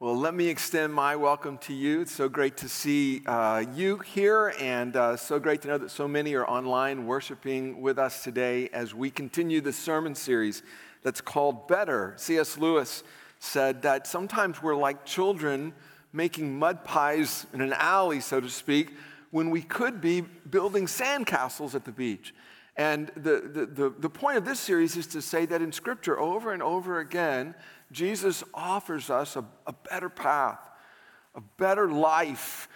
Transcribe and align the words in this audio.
Well, 0.00 0.16
let 0.18 0.34
me 0.34 0.48
extend 0.48 0.92
my 0.92 1.14
welcome 1.14 1.56
to 1.58 1.72
you. 1.72 2.00
It's 2.00 2.12
so 2.12 2.28
great 2.28 2.56
to 2.58 2.68
see 2.68 3.22
uh, 3.26 3.64
you 3.76 3.98
here, 3.98 4.52
and 4.58 4.96
uh, 4.96 5.16
so 5.16 5.38
great 5.38 5.62
to 5.62 5.68
know 5.68 5.78
that 5.78 5.92
so 5.92 6.08
many 6.08 6.34
are 6.34 6.44
online 6.44 7.06
worshiping 7.06 7.80
with 7.80 7.96
us 7.96 8.24
today 8.24 8.68
as 8.72 8.92
we 8.92 9.08
continue 9.08 9.60
the 9.60 9.72
sermon 9.72 10.16
series 10.16 10.64
that's 11.04 11.20
called 11.20 11.68
Better. 11.68 12.12
C.S. 12.16 12.58
Lewis 12.58 13.04
said 13.38 13.82
that 13.82 14.08
sometimes 14.08 14.60
we're 14.60 14.74
like 14.74 15.04
children 15.04 15.72
making 16.12 16.58
mud 16.58 16.82
pies 16.82 17.46
in 17.54 17.60
an 17.60 17.72
alley, 17.72 18.18
so 18.18 18.40
to 18.40 18.50
speak, 18.50 18.94
when 19.30 19.48
we 19.48 19.62
could 19.62 20.00
be 20.00 20.22
building 20.22 20.86
sandcastles 20.86 21.76
at 21.76 21.84
the 21.84 21.92
beach. 21.92 22.34
And 22.76 23.08
the, 23.14 23.40
the, 23.52 23.66
the, 23.66 23.94
the 23.98 24.10
point 24.10 24.36
of 24.36 24.44
this 24.44 24.58
series 24.58 24.96
is 24.96 25.06
to 25.08 25.22
say 25.22 25.46
that 25.46 25.62
in 25.62 25.70
Scripture, 25.70 26.18
over 26.18 26.52
and 26.52 26.62
over 26.62 26.98
again, 26.98 27.54
Jesus 27.92 28.42
offers 28.52 29.10
us 29.10 29.36
a, 29.36 29.44
a 29.66 29.72
better 29.90 30.08
path, 30.08 30.58
a 31.34 31.40
better 31.40 31.88
life. 31.88 32.68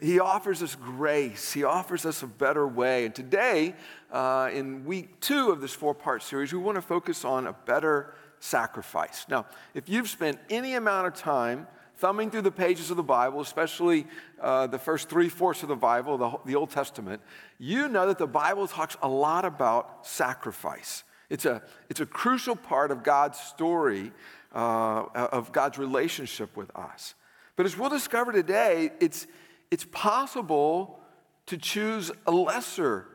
He 0.00 0.20
offers 0.20 0.62
us 0.62 0.76
grace. 0.76 1.52
He 1.52 1.64
offers 1.64 2.06
us 2.06 2.22
a 2.22 2.26
better 2.26 2.68
way. 2.68 3.04
And 3.04 3.14
today, 3.14 3.74
uh, 4.12 4.50
in 4.52 4.84
week 4.84 5.18
two 5.20 5.50
of 5.50 5.60
this 5.60 5.72
four 5.72 5.94
part 5.94 6.22
series, 6.22 6.52
we 6.52 6.60
want 6.60 6.76
to 6.76 6.82
focus 6.82 7.24
on 7.24 7.48
a 7.48 7.52
better 7.52 8.14
sacrifice. 8.38 9.24
Now, 9.28 9.46
if 9.74 9.88
you've 9.88 10.08
spent 10.08 10.38
any 10.50 10.74
amount 10.74 11.06
of 11.08 11.14
time 11.14 11.66
thumbing 11.96 12.30
through 12.30 12.42
the 12.42 12.50
pages 12.50 12.90
of 12.90 12.96
the 12.96 13.02
Bible, 13.02 13.40
especially 13.40 14.06
uh, 14.40 14.66
the 14.66 14.78
first 14.78 15.08
three 15.08 15.28
fourths 15.28 15.62
of 15.62 15.68
the 15.68 15.76
Bible, 15.76 16.18
the, 16.18 16.32
the 16.44 16.54
Old 16.56 16.70
Testament, 16.70 17.22
you 17.58 17.88
know 17.88 18.06
that 18.06 18.18
the 18.18 18.26
Bible 18.26 18.66
talks 18.66 18.96
a 19.02 19.08
lot 19.08 19.44
about 19.44 20.06
sacrifice. 20.06 21.04
It's 21.30 21.44
a, 21.44 21.62
it's 21.88 22.00
a 22.00 22.06
crucial 22.06 22.56
part 22.56 22.90
of 22.90 23.02
God's 23.02 23.38
story 23.38 24.12
uh, 24.54 25.06
of 25.14 25.52
God's 25.52 25.78
relationship 25.78 26.56
with 26.56 26.74
us. 26.76 27.14
But 27.56 27.66
as 27.66 27.76
we'll 27.76 27.90
discover 27.90 28.32
today, 28.32 28.90
it's, 29.00 29.26
it's 29.70 29.86
possible 29.90 31.00
to 31.46 31.56
choose 31.56 32.10
a 32.26 32.30
lesser 32.30 33.06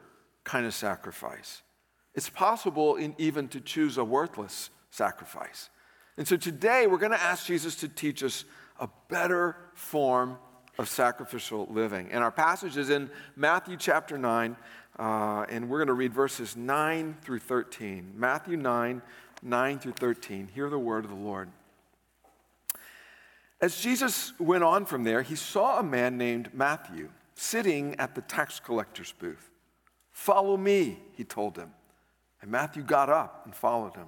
kind 0.43 0.65
of 0.65 0.73
sacrifice. 0.73 1.61
It's 2.15 2.29
possible 2.29 2.95
in, 2.95 3.15
even 3.17 3.47
to 3.49 3.61
choose 3.61 3.97
a 3.97 4.03
worthless 4.03 4.69
sacrifice. 4.89 5.69
And 6.17 6.27
so 6.27 6.35
today 6.35 6.87
we're 6.87 6.97
going 6.97 7.11
to 7.11 7.21
ask 7.21 7.45
Jesus 7.45 7.75
to 7.77 7.87
teach 7.87 8.23
us 8.23 8.43
a 8.79 8.89
better 9.09 9.55
form 9.73 10.37
of 10.77 10.87
sacrificial 10.87 11.67
living. 11.71 12.09
And 12.11 12.23
our 12.23 12.31
passage 12.31 12.77
is 12.77 12.89
in 12.89 13.09
Matthew 13.35 13.77
chapter 13.77 14.17
9, 14.17 14.55
uh, 14.99 15.45
and 15.49 15.69
we're 15.69 15.79
going 15.79 15.87
to 15.87 15.93
read 15.93 16.13
verses 16.13 16.55
9 16.55 17.17
through 17.21 17.39
13. 17.39 18.13
Matthew 18.15 18.57
9, 18.57 19.01
9 19.41 19.79
through 19.79 19.93
13. 19.93 20.49
Hear 20.53 20.69
the 20.69 20.79
word 20.79 21.03
of 21.03 21.09
the 21.09 21.17
Lord. 21.17 21.49
As 23.59 23.79
Jesus 23.79 24.33
went 24.39 24.63
on 24.63 24.85
from 24.85 25.03
there, 25.03 25.23
he 25.23 25.35
saw 25.35 25.79
a 25.79 25.83
man 25.83 26.17
named 26.17 26.53
Matthew 26.53 27.09
sitting 27.33 27.95
at 27.99 28.13
the 28.13 28.21
tax 28.21 28.59
collector's 28.59 29.13
booth. 29.13 29.49
Follow 30.11 30.57
me, 30.57 30.99
he 31.13 31.23
told 31.23 31.57
him. 31.57 31.71
And 32.41 32.51
Matthew 32.51 32.83
got 32.83 33.09
up 33.09 33.41
and 33.45 33.55
followed 33.55 33.95
him. 33.95 34.07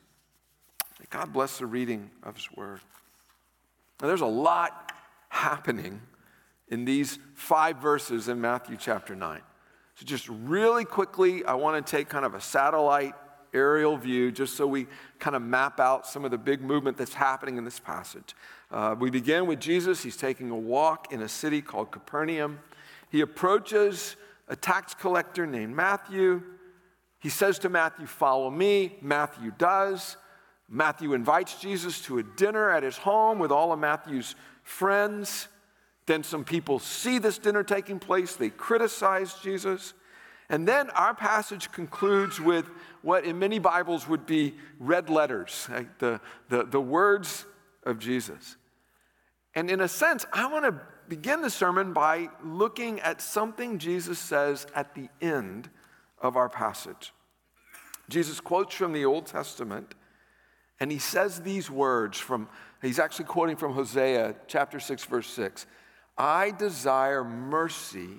God 1.11 1.33
bless 1.33 1.59
the 1.59 1.65
reading 1.65 2.09
of 2.23 2.37
His 2.37 2.49
word. 2.55 2.79
Now, 4.01 4.07
there's 4.07 4.21
a 4.21 4.25
lot 4.25 4.93
happening 5.29 6.01
in 6.69 6.85
these 6.85 7.19
five 7.35 7.77
verses 7.77 8.29
in 8.29 8.41
Matthew 8.41 8.77
chapter 8.79 9.13
9. 9.13 9.41
So, 9.95 10.05
just 10.05 10.27
really 10.29 10.85
quickly, 10.85 11.45
I 11.45 11.53
want 11.53 11.85
to 11.85 11.91
take 11.91 12.07
kind 12.07 12.25
of 12.25 12.33
a 12.33 12.41
satellite 12.41 13.13
aerial 13.53 13.97
view 13.97 14.31
just 14.31 14.55
so 14.55 14.65
we 14.65 14.87
kind 15.19 15.35
of 15.35 15.41
map 15.41 15.81
out 15.81 16.07
some 16.07 16.23
of 16.23 16.31
the 16.31 16.37
big 16.37 16.61
movement 16.61 16.95
that's 16.95 17.13
happening 17.13 17.57
in 17.57 17.65
this 17.65 17.79
passage. 17.79 18.33
Uh, 18.71 18.95
we 18.97 19.09
begin 19.09 19.45
with 19.45 19.59
Jesus. 19.59 20.01
He's 20.01 20.15
taking 20.15 20.49
a 20.49 20.57
walk 20.57 21.11
in 21.11 21.21
a 21.21 21.27
city 21.27 21.61
called 21.61 21.91
Capernaum. 21.91 22.59
He 23.09 23.19
approaches 23.19 24.15
a 24.47 24.55
tax 24.55 24.93
collector 24.93 25.45
named 25.45 25.75
Matthew. 25.75 26.41
He 27.19 27.27
says 27.27 27.59
to 27.59 27.69
Matthew, 27.69 28.05
Follow 28.05 28.49
me. 28.49 28.97
Matthew 29.01 29.51
does. 29.57 30.15
Matthew 30.73 31.13
invites 31.13 31.59
Jesus 31.59 32.01
to 32.03 32.19
a 32.19 32.23
dinner 32.23 32.71
at 32.71 32.81
his 32.81 32.97
home 32.97 33.39
with 33.39 33.51
all 33.51 33.73
of 33.73 33.79
Matthew's 33.79 34.35
friends. 34.63 35.49
Then 36.05 36.23
some 36.23 36.45
people 36.45 36.79
see 36.79 37.17
this 37.17 37.37
dinner 37.37 37.61
taking 37.61 37.99
place, 37.99 38.35
they 38.35 38.49
criticize 38.49 39.33
Jesus. 39.43 39.93
And 40.49 40.65
then 40.65 40.89
our 40.91 41.13
passage 41.13 41.71
concludes 41.73 42.39
with 42.39 42.69
what 43.01 43.25
in 43.25 43.37
many 43.37 43.59
Bibles 43.59 44.07
would 44.07 44.25
be 44.25 44.55
red 44.79 45.09
letters, 45.09 45.67
like 45.69 45.99
the, 45.99 46.21
the, 46.47 46.63
the 46.63 46.81
words 46.81 47.45
of 47.83 47.99
Jesus. 47.99 48.55
And 49.53 49.69
in 49.69 49.81
a 49.81 49.87
sense, 49.89 50.25
I 50.31 50.49
want 50.49 50.65
to 50.65 50.81
begin 51.09 51.41
the 51.41 51.49
sermon 51.49 51.91
by 51.91 52.29
looking 52.43 53.01
at 53.01 53.21
something 53.21 53.77
Jesus 53.77 54.19
says 54.19 54.67
at 54.73 54.95
the 54.95 55.09
end 55.21 55.69
of 56.21 56.37
our 56.37 56.47
passage. 56.47 57.13
Jesus 58.07 58.39
quotes 58.39 58.73
from 58.73 58.93
the 58.93 59.03
Old 59.03 59.25
Testament, 59.25 59.95
and 60.81 60.91
he 60.91 60.97
says 60.97 61.41
these 61.41 61.69
words 61.69 62.17
from, 62.17 62.49
he's 62.81 62.97
actually 62.97 63.25
quoting 63.25 63.55
from 63.55 63.73
Hosea 63.73 64.33
chapter 64.47 64.79
6, 64.79 65.05
verse 65.05 65.27
6. 65.27 65.67
I 66.17 66.49
desire 66.49 67.23
mercy, 67.23 68.09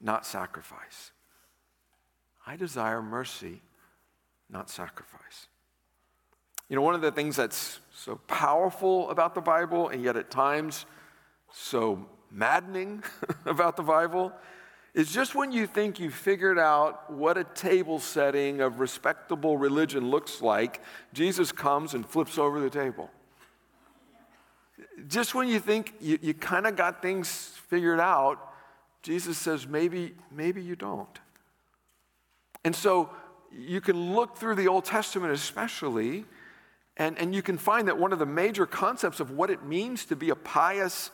not 0.00 0.24
sacrifice. 0.24 1.10
I 2.46 2.54
desire 2.54 3.02
mercy, 3.02 3.60
not 4.48 4.70
sacrifice. 4.70 5.48
You 6.68 6.76
know, 6.76 6.82
one 6.82 6.94
of 6.94 7.00
the 7.00 7.10
things 7.10 7.34
that's 7.34 7.80
so 7.92 8.20
powerful 8.28 9.10
about 9.10 9.34
the 9.34 9.40
Bible, 9.40 9.88
and 9.88 10.00
yet 10.00 10.16
at 10.16 10.30
times 10.30 10.86
so 11.52 12.06
maddening 12.30 13.02
about 13.46 13.76
the 13.76 13.82
Bible, 13.82 14.32
is 14.94 15.10
just 15.12 15.34
when 15.34 15.50
you 15.50 15.66
think 15.66 15.98
you've 15.98 16.14
figured 16.14 16.58
out 16.58 17.12
what 17.12 17.36
a 17.36 17.42
table 17.42 17.98
setting 17.98 18.60
of 18.60 18.78
respectable 18.78 19.58
religion 19.58 20.08
looks 20.08 20.40
like, 20.40 20.80
Jesus 21.12 21.50
comes 21.50 21.94
and 21.94 22.06
flips 22.06 22.38
over 22.38 22.60
the 22.60 22.70
table. 22.70 23.10
Just 25.08 25.34
when 25.34 25.48
you 25.48 25.58
think 25.58 25.94
you, 26.00 26.18
you 26.22 26.32
kind 26.32 26.66
of 26.66 26.76
got 26.76 27.02
things 27.02 27.58
figured 27.68 27.98
out, 27.98 28.38
Jesus 29.02 29.36
says, 29.36 29.66
maybe, 29.66 30.14
maybe 30.30 30.62
you 30.62 30.76
don't. 30.76 31.18
And 32.64 32.74
so 32.74 33.10
you 33.52 33.80
can 33.80 34.14
look 34.14 34.36
through 34.36 34.54
the 34.54 34.68
Old 34.68 34.84
Testament, 34.84 35.32
especially, 35.32 36.24
and, 36.96 37.18
and 37.18 37.34
you 37.34 37.42
can 37.42 37.58
find 37.58 37.88
that 37.88 37.98
one 37.98 38.12
of 38.12 38.20
the 38.20 38.26
major 38.26 38.64
concepts 38.64 39.18
of 39.18 39.32
what 39.32 39.50
it 39.50 39.64
means 39.64 40.04
to 40.06 40.16
be 40.16 40.30
a 40.30 40.36
pious 40.36 41.10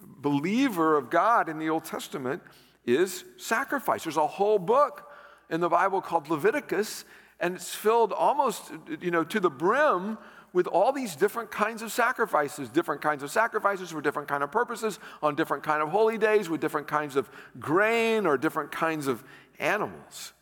believer 0.00 0.96
of 0.96 1.10
God 1.10 1.50
in 1.50 1.58
the 1.58 1.68
Old 1.68 1.84
Testament 1.84 2.42
is 2.86 3.24
sacrifice. 3.36 4.04
There's 4.04 4.16
a 4.16 4.26
whole 4.26 4.58
book 4.58 5.10
in 5.48 5.60
the 5.60 5.68
Bible 5.68 6.00
called 6.00 6.28
Leviticus, 6.28 7.04
and 7.38 7.54
it's 7.56 7.74
filled 7.74 8.12
almost 8.12 8.72
you 9.00 9.10
know, 9.10 9.24
to 9.24 9.40
the 9.40 9.50
brim 9.50 10.18
with 10.52 10.66
all 10.66 10.92
these 10.92 11.14
different 11.14 11.50
kinds 11.50 11.80
of 11.80 11.92
sacrifices 11.92 12.68
different 12.68 13.00
kinds 13.00 13.22
of 13.22 13.30
sacrifices 13.30 13.92
for 13.92 14.00
different 14.00 14.26
kind 14.26 14.42
of 14.42 14.50
purposes 14.50 14.98
on 15.22 15.36
different 15.36 15.62
kind 15.62 15.80
of 15.80 15.90
holy 15.90 16.18
days 16.18 16.48
with 16.50 16.60
different 16.60 16.88
kinds 16.88 17.14
of 17.14 17.30
grain 17.60 18.26
or 18.26 18.36
different 18.36 18.72
kinds 18.72 19.06
of 19.06 19.22
animals 19.60 20.32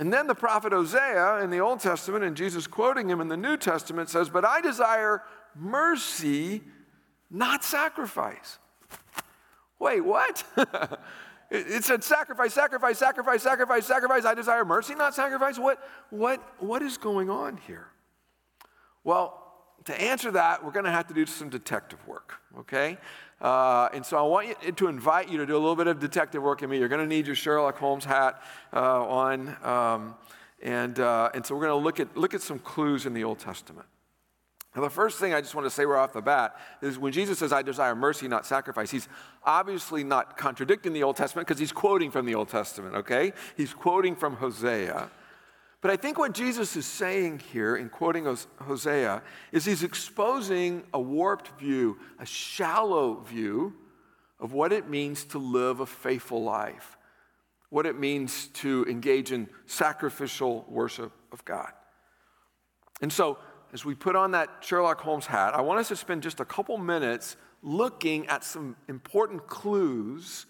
and 0.00 0.10
then 0.10 0.26
the 0.26 0.34
prophet 0.34 0.72
Hosea 0.72 1.40
in 1.42 1.50
the 1.50 1.58
Old 1.58 1.80
Testament, 1.80 2.24
and 2.24 2.34
Jesus 2.34 2.66
quoting 2.66 3.10
him 3.10 3.20
in 3.20 3.28
the 3.28 3.36
New 3.36 3.58
Testament, 3.58 4.08
says, 4.08 4.30
But 4.30 4.46
I 4.46 4.62
desire 4.62 5.22
mercy, 5.54 6.62
not 7.30 7.62
sacrifice. 7.62 8.58
Wait, 9.80 10.02
what? 10.02 10.44
it 11.50 11.82
said 11.82 12.04
sacrifice, 12.04 12.54
sacrifice, 12.54 12.98
sacrifice, 12.98 13.42
sacrifice, 13.42 13.86
sacrifice. 13.86 14.24
I 14.24 14.34
desire 14.34 14.64
mercy, 14.64 14.94
not 14.94 15.14
sacrifice. 15.14 15.58
What, 15.58 15.82
what, 16.10 16.40
what 16.60 16.82
is 16.82 16.96
going 16.96 17.30
on 17.30 17.56
here? 17.66 17.88
Well, 19.02 19.36
to 19.86 20.00
answer 20.00 20.30
that, 20.32 20.62
we're 20.62 20.72
going 20.72 20.84
to 20.84 20.90
have 20.90 21.08
to 21.08 21.14
do 21.14 21.24
some 21.24 21.48
detective 21.48 22.06
work, 22.06 22.34
okay? 22.58 22.98
Uh, 23.40 23.88
and 23.94 24.04
so 24.04 24.18
I 24.18 24.22
want 24.22 24.48
you 24.62 24.72
to 24.72 24.86
invite 24.88 25.30
you 25.30 25.38
to 25.38 25.46
do 25.46 25.54
a 25.54 25.58
little 25.58 25.74
bit 25.74 25.86
of 25.86 25.98
detective 25.98 26.42
work 26.42 26.62
in 26.62 26.68
me. 26.68 26.78
You're 26.78 26.88
going 26.88 27.00
to 27.00 27.06
need 27.06 27.26
your 27.26 27.34
Sherlock 27.34 27.78
Holmes 27.78 28.04
hat 28.04 28.42
uh, 28.74 29.06
on. 29.06 29.56
Um, 29.64 30.14
and, 30.62 31.00
uh, 31.00 31.30
and 31.32 31.44
so 31.44 31.54
we're 31.54 31.66
going 31.66 31.80
to 31.80 31.82
look 31.82 31.98
at, 31.98 32.14
look 32.16 32.34
at 32.34 32.42
some 32.42 32.58
clues 32.58 33.06
in 33.06 33.14
the 33.14 33.24
Old 33.24 33.38
Testament. 33.38 33.86
Now, 34.74 34.82
the 34.82 34.90
first 34.90 35.18
thing 35.18 35.34
I 35.34 35.40
just 35.40 35.54
want 35.54 35.66
to 35.66 35.70
say 35.70 35.84
right 35.84 36.00
off 36.00 36.12
the 36.12 36.20
bat 36.20 36.56
is 36.80 36.96
when 36.96 37.12
Jesus 37.12 37.40
says, 37.40 37.52
I 37.52 37.62
desire 37.62 37.96
mercy, 37.96 38.28
not 38.28 38.46
sacrifice, 38.46 38.90
he's 38.90 39.08
obviously 39.42 40.04
not 40.04 40.36
contradicting 40.36 40.92
the 40.92 41.02
Old 41.02 41.16
Testament 41.16 41.48
because 41.48 41.58
he's 41.58 41.72
quoting 41.72 42.12
from 42.12 42.24
the 42.24 42.36
Old 42.36 42.48
Testament, 42.48 42.94
okay? 42.94 43.32
He's 43.56 43.74
quoting 43.74 44.14
from 44.14 44.36
Hosea. 44.36 45.10
But 45.80 45.90
I 45.90 45.96
think 45.96 46.18
what 46.18 46.34
Jesus 46.34 46.76
is 46.76 46.86
saying 46.86 47.40
here 47.52 47.74
in 47.74 47.88
quoting 47.88 48.26
Hosea 48.60 49.22
is 49.50 49.64
he's 49.64 49.82
exposing 49.82 50.84
a 50.94 51.00
warped 51.00 51.58
view, 51.58 51.98
a 52.20 52.26
shallow 52.26 53.14
view 53.14 53.74
of 54.38 54.52
what 54.52 54.72
it 54.72 54.88
means 54.88 55.24
to 55.24 55.38
live 55.38 55.80
a 55.80 55.86
faithful 55.86 56.44
life, 56.44 56.96
what 57.70 57.86
it 57.86 57.98
means 57.98 58.48
to 58.48 58.84
engage 58.88 59.32
in 59.32 59.48
sacrificial 59.66 60.64
worship 60.68 61.12
of 61.32 61.44
God. 61.44 61.72
And 63.00 63.12
so, 63.12 63.38
as 63.72 63.84
we 63.84 63.94
put 63.94 64.16
on 64.16 64.32
that 64.32 64.48
Sherlock 64.60 65.00
Holmes 65.00 65.26
hat, 65.26 65.54
I 65.54 65.60
want 65.60 65.80
us 65.80 65.88
to 65.88 65.96
spend 65.96 66.22
just 66.22 66.40
a 66.40 66.44
couple 66.44 66.76
minutes 66.78 67.36
looking 67.62 68.26
at 68.26 68.42
some 68.42 68.76
important 68.88 69.46
clues 69.46 70.46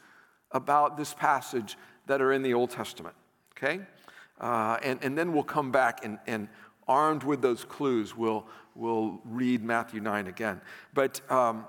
about 0.53 0.97
this 0.97 1.15
passage 1.15 1.77
that 2.07 2.21
are 2.21 2.33
in 2.33 2.43
the 2.43 2.55
Old 2.55 2.71
Testament, 2.71 3.15
okay? 3.57 3.81
Uh, 4.41 4.79
and, 4.83 4.99
and 5.03 5.19
then 5.19 5.33
we'll 5.33 5.43
come 5.43 5.71
back 5.71 6.05
and, 6.05 6.19
and 6.27 6.49
armed 6.89 7.23
with 7.23 7.43
those 7.43 7.65
clues, 7.65 8.17
we'll, 8.17 8.47
we'll 8.75 9.21
read 9.25 9.63
Matthew 9.63 10.01
9 10.01 10.27
again. 10.27 10.61
But 10.95 11.21
um, 11.31 11.67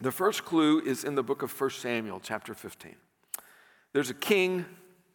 the 0.00 0.12
first 0.12 0.44
clue 0.44 0.80
is 0.80 1.02
in 1.02 1.14
the 1.14 1.22
book 1.22 1.42
of 1.42 1.60
1 1.60 1.70
Samuel, 1.70 2.20
chapter 2.22 2.54
15. 2.54 2.94
There's 3.92 4.10
a 4.10 4.14
king, 4.14 4.64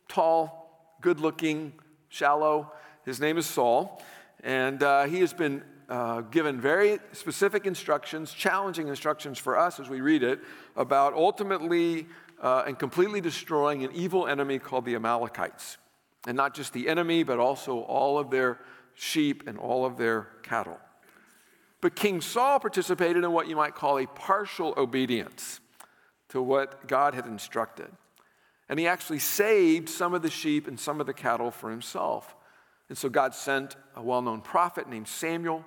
tall, 0.09 0.97
good 0.99 1.19
looking, 1.19 1.73
shallow. 2.09 2.73
His 3.05 3.19
name 3.19 3.37
is 3.37 3.45
Saul. 3.45 4.01
And 4.43 4.83
uh, 4.83 5.05
he 5.05 5.21
has 5.21 5.33
been 5.33 5.63
uh, 5.89 6.21
given 6.21 6.59
very 6.59 6.99
specific 7.13 7.65
instructions, 7.65 8.33
challenging 8.33 8.89
instructions 8.89 9.39
for 9.39 9.57
us 9.57 9.79
as 9.79 9.89
we 9.89 10.01
read 10.01 10.21
it, 10.21 10.41
about 10.75 11.13
ultimately 11.13 12.07
uh, 12.41 12.63
and 12.67 12.77
completely 12.77 13.21
destroying 13.21 13.83
an 13.83 13.91
evil 13.93 14.27
enemy 14.27 14.59
called 14.59 14.85
the 14.85 14.95
Amalekites. 14.95 15.77
And 16.27 16.35
not 16.35 16.53
just 16.53 16.73
the 16.73 16.89
enemy, 16.89 17.23
but 17.23 17.39
also 17.39 17.79
all 17.79 18.19
of 18.19 18.29
their 18.29 18.59
sheep 18.95 19.47
and 19.47 19.57
all 19.57 19.85
of 19.85 19.97
their 19.97 20.27
cattle. 20.41 20.77
But 21.81 21.95
King 21.95 22.21
Saul 22.21 22.59
participated 22.59 23.23
in 23.23 23.31
what 23.31 23.47
you 23.47 23.55
might 23.55 23.75
call 23.75 23.97
a 23.97 24.07
partial 24.07 24.73
obedience 24.77 25.59
to 26.29 26.41
what 26.41 26.87
God 26.87 27.13
had 27.13 27.25
instructed. 27.25 27.91
And 28.69 28.79
he 28.79 28.87
actually 28.87 29.19
saved 29.19 29.89
some 29.89 30.13
of 30.13 30.21
the 30.21 30.29
sheep 30.29 30.67
and 30.67 30.79
some 30.79 30.99
of 31.01 31.07
the 31.07 31.13
cattle 31.13 31.51
for 31.51 31.69
himself. 31.69 32.35
And 32.93 32.97
so 32.99 33.09
God 33.09 33.33
sent 33.33 33.75
a 33.95 34.03
well 34.03 34.21
known 34.21 34.41
prophet 34.41 34.87
named 34.87 35.07
Samuel. 35.07 35.65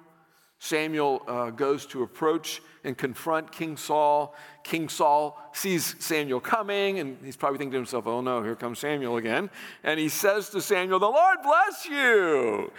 Samuel 0.61 1.25
uh, 1.27 1.51
goes 1.51 1.85
to 1.87 2.05
approach 2.05 2.63
and 2.85 2.97
confront 2.97 3.51
King 3.51 3.77
Saul. 3.77 4.33
King 4.63 4.89
Saul 4.89 5.37
sees 5.53 5.97
Samuel 5.99 6.39
coming, 6.39 7.01
and 7.01 7.19
he's 7.25 7.35
probably 7.35 7.59
thinking 7.59 7.73
to 7.73 7.79
himself, 7.79 8.07
oh 8.07 8.21
no, 8.21 8.45
here 8.45 8.55
comes 8.55 8.79
Samuel 8.79 9.17
again. 9.17 9.51
And 9.83 9.99
he 9.99 10.09
says 10.09 10.51
to 10.51 10.63
Samuel, 10.63 11.01
The 11.01 11.09
Lord 11.09 11.39
bless 11.43 11.87
you. 11.87 12.73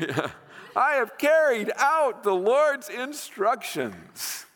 I 0.74 0.94
have 0.94 1.16
carried 1.16 1.70
out 1.76 2.24
the 2.24 2.34
Lord's 2.34 2.88
instructions. 2.88 4.46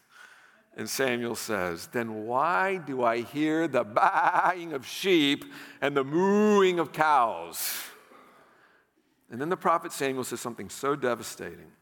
And 0.77 0.91
Samuel 0.91 1.37
says, 1.37 1.87
Then 1.87 2.27
why 2.27 2.79
do 2.79 3.05
I 3.05 3.21
hear 3.21 3.69
the 3.69 3.85
baaing 3.95 4.73
of 4.73 4.85
sheep 4.85 5.45
and 5.81 5.97
the 5.97 6.03
mooing 6.03 6.81
of 6.81 6.93
cows? 6.93 7.93
And 9.31 9.41
then 9.41 9.49
the 9.49 9.57
prophet 9.57 9.93
Samuel 9.93 10.25
says 10.25 10.41
something 10.41 10.69
so 10.69 10.95
devastating. 10.95 11.73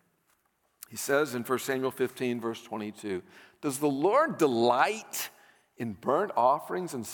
He 0.91 0.97
says 0.97 1.35
in 1.35 1.43
1 1.43 1.59
Samuel 1.59 1.91
15, 1.91 2.41
verse 2.41 2.63
22, 2.63 3.23
Does 3.61 3.79
the 3.79 3.89
Lord 3.89 4.39
delight 4.39 5.31
in 5.77 5.95
burnt 5.95 6.33
offerings 6.37 6.95
and, 6.95 7.07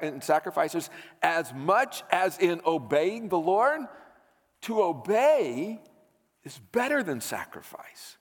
and 0.00 0.24
sacrifices 0.24 0.90
as 1.22 1.52
much 1.52 2.02
as 2.10 2.38
in 2.38 2.60
obeying 2.64 3.28
the 3.28 3.38
Lord? 3.38 3.82
To 4.62 4.82
obey 4.82 5.80
is 6.44 6.58
better 6.72 7.02
than 7.02 7.20
sacrifice. 7.20 8.16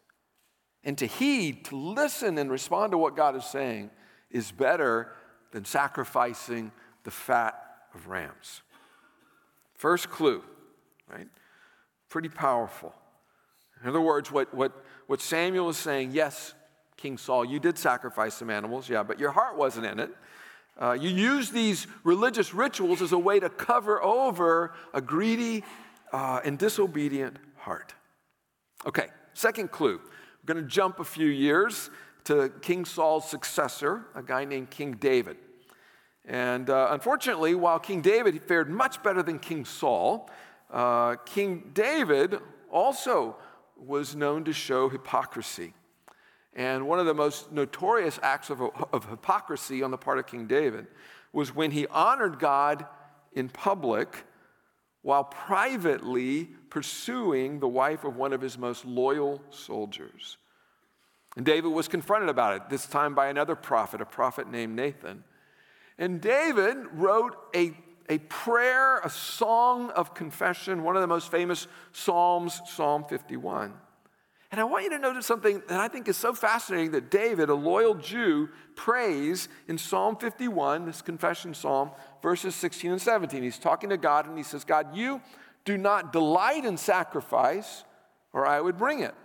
And 0.84 0.98
to 0.98 1.06
heed, 1.06 1.66
to 1.66 1.76
listen 1.76 2.38
and 2.38 2.50
respond 2.50 2.92
to 2.92 2.98
what 2.98 3.16
God 3.16 3.36
is 3.36 3.46
saying 3.46 3.92
is 4.32 4.52
better 4.52 5.14
than 5.52 5.66
sacrificing 5.66 6.72
the 7.04 7.12
fat 7.12 7.56
of 7.94 8.08
rams. 8.08 8.62
First 9.76 10.10
clue 10.10 10.44
right? 11.12 11.28
Pretty 12.10 12.30
powerful. 12.30 12.94
In 13.82 13.90
other 13.90 14.02
words, 14.02 14.32
what, 14.32 14.54
what, 14.54 14.72
what 15.08 15.22
Samuel 15.22 15.70
is 15.70 15.78
saying, 15.78 16.12
yes, 16.12 16.54
King 16.98 17.18
Saul, 17.18 17.44
you 17.44 17.60
did 17.60 17.78
sacrifice 17.78 18.36
some 18.36 18.50
animals, 18.50 18.88
yeah, 18.90 19.04
but 19.04 19.20
your 19.20 19.32
heart 19.32 19.58
wasn't 19.58 19.86
in 19.88 20.00
it. 20.00 20.12
Uh, 20.80 20.94
you 20.94 21.10
used 21.10 21.54
these 21.54 21.88
religious 22.04 22.54
rituals 22.54 23.02
as 23.02 23.12
a 23.12 23.18
way 23.18 23.40
to 23.40 23.50
cover 23.50 24.02
over 24.04 24.74
a 24.94 25.02
greedy 25.02 25.64
uh, 26.14 26.40
and 26.46 26.58
disobedient 26.58 27.38
heart. 27.58 27.94
Okay, 28.86 29.08
second 29.34 29.72
clue. 29.72 30.00
We're 30.00 30.54
going 30.54 30.64
to 30.64 30.70
jump 30.70 31.00
a 31.00 31.04
few 31.04 31.28
years 31.28 31.90
to 32.26 32.52
King 32.62 32.86
Saul's 32.86 33.30
successor, 33.30 34.06
a 34.16 34.24
guy 34.24 34.46
named 34.46 34.70
King 34.70 34.94
David. 34.94 35.38
And 36.26 36.70
uh, 36.70 36.90
unfortunately, 36.92 37.56
while 37.56 37.80
King 37.80 38.02
David 38.02 38.42
fared 38.44 38.70
much 38.70 39.02
better 39.02 39.24
than 39.24 39.40
King 39.40 39.66
Saul, 39.66 40.30
uh, 40.72 41.16
King 41.26 41.72
David 41.74 42.40
also 42.70 43.36
was 43.78 44.16
known 44.16 44.44
to 44.46 44.54
show 44.54 44.90
hypocrisy. 44.90 45.74
And 46.54 46.88
one 46.88 47.00
of 47.00 47.06
the 47.06 47.14
most 47.14 47.52
notorious 47.52 48.20
acts 48.22 48.50
of, 48.50 48.62
of 48.62 49.10
hypocrisy 49.10 49.84
on 49.84 49.92
the 49.92 49.98
part 49.98 50.20
of 50.20 50.28
King 50.28 50.48
David 50.48 50.88
was 51.34 51.56
when 51.56 51.72
he 51.72 51.88
honored 51.88 52.40
God 52.40 52.86
in 53.34 53.50
public 53.50 54.26
while 55.02 55.24
privately 55.24 56.50
pursuing 56.70 57.60
the 57.60 57.68
wife 57.68 58.04
of 58.04 58.16
one 58.16 58.34
of 58.34 58.42
his 58.42 58.58
most 58.58 58.86
loyal 58.86 59.42
soldiers. 59.50 60.38
And 61.38 61.46
David 61.46 61.70
was 61.70 61.88
confronted 61.88 62.30
about 62.30 62.56
it, 62.56 62.70
this 62.70 62.86
time 62.86 63.16
by 63.16 63.30
another 63.30 63.56
prophet, 63.56 64.02
a 64.02 64.06
prophet 64.06 64.50
named 64.50 64.76
Nathan. 64.76 65.24
And 65.98 66.20
David 66.20 66.78
wrote 66.92 67.38
a 67.56 67.74
a 68.10 68.18
prayer, 68.20 69.00
a 69.00 69.10
song 69.10 69.90
of 69.92 70.14
confession, 70.14 70.84
one 70.84 70.96
of 70.96 71.02
the 71.02 71.08
most 71.08 71.32
famous 71.32 71.68
Psalms, 71.92 72.62
Psalm 72.66 73.06
51. 73.06 73.74
And 74.52 74.60
I 74.60 74.66
want 74.66 74.84
you 74.84 74.90
to 74.90 75.00
notice 75.00 75.26
something 75.26 75.62
that 75.70 75.80
I 75.80 75.88
think 75.88 76.10
is 76.10 76.18
so 76.18 76.34
fascinating 76.34 76.92
that 76.92 77.10
David, 77.10 77.50
a 77.50 77.56
loyal 77.56 77.96
Jew, 77.96 78.50
prays 78.76 79.48
in 79.70 79.78
Psalm 79.78 80.18
51, 80.18 80.86
this 80.86 81.02
confession 81.02 81.54
psalm, 81.54 81.92
verses 82.22 82.54
16 82.56 82.92
and 82.92 83.02
17. 83.02 83.44
He's 83.44 83.58
talking 83.58 83.90
to 83.92 83.98
God 83.98 84.28
and 84.28 84.38
he 84.38 84.44
says, 84.44 84.66
God, 84.66 84.96
you 84.96 85.22
do 85.64 85.78
not 85.78 86.12
delight 86.12 86.66
in 86.66 86.76
sacrifice, 86.76 87.86
or 88.34 88.46
I 88.46 88.60
would 88.60 88.78
bring 88.78 89.00
it. 89.00 89.16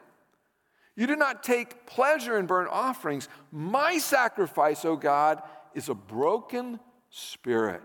You 0.95 1.09
do 1.09 1.17
not 1.17 1.43
take 1.43 1.87
pleasure 1.87 2.39
in 2.39 2.47
burnt 2.47 2.71
offerings. 2.71 3.29
My 3.51 3.99
sacrifice, 3.99 4.85
O 4.85 4.97
God, 4.97 5.43
is 5.75 5.89
a 5.89 5.95
broken 5.95 6.79
spirit 7.11 7.83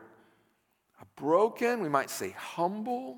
a 1.01 1.05
broken, 1.19 1.81
we 1.81 1.89
might 1.89 2.09
say 2.09 2.31
humble, 2.31 3.17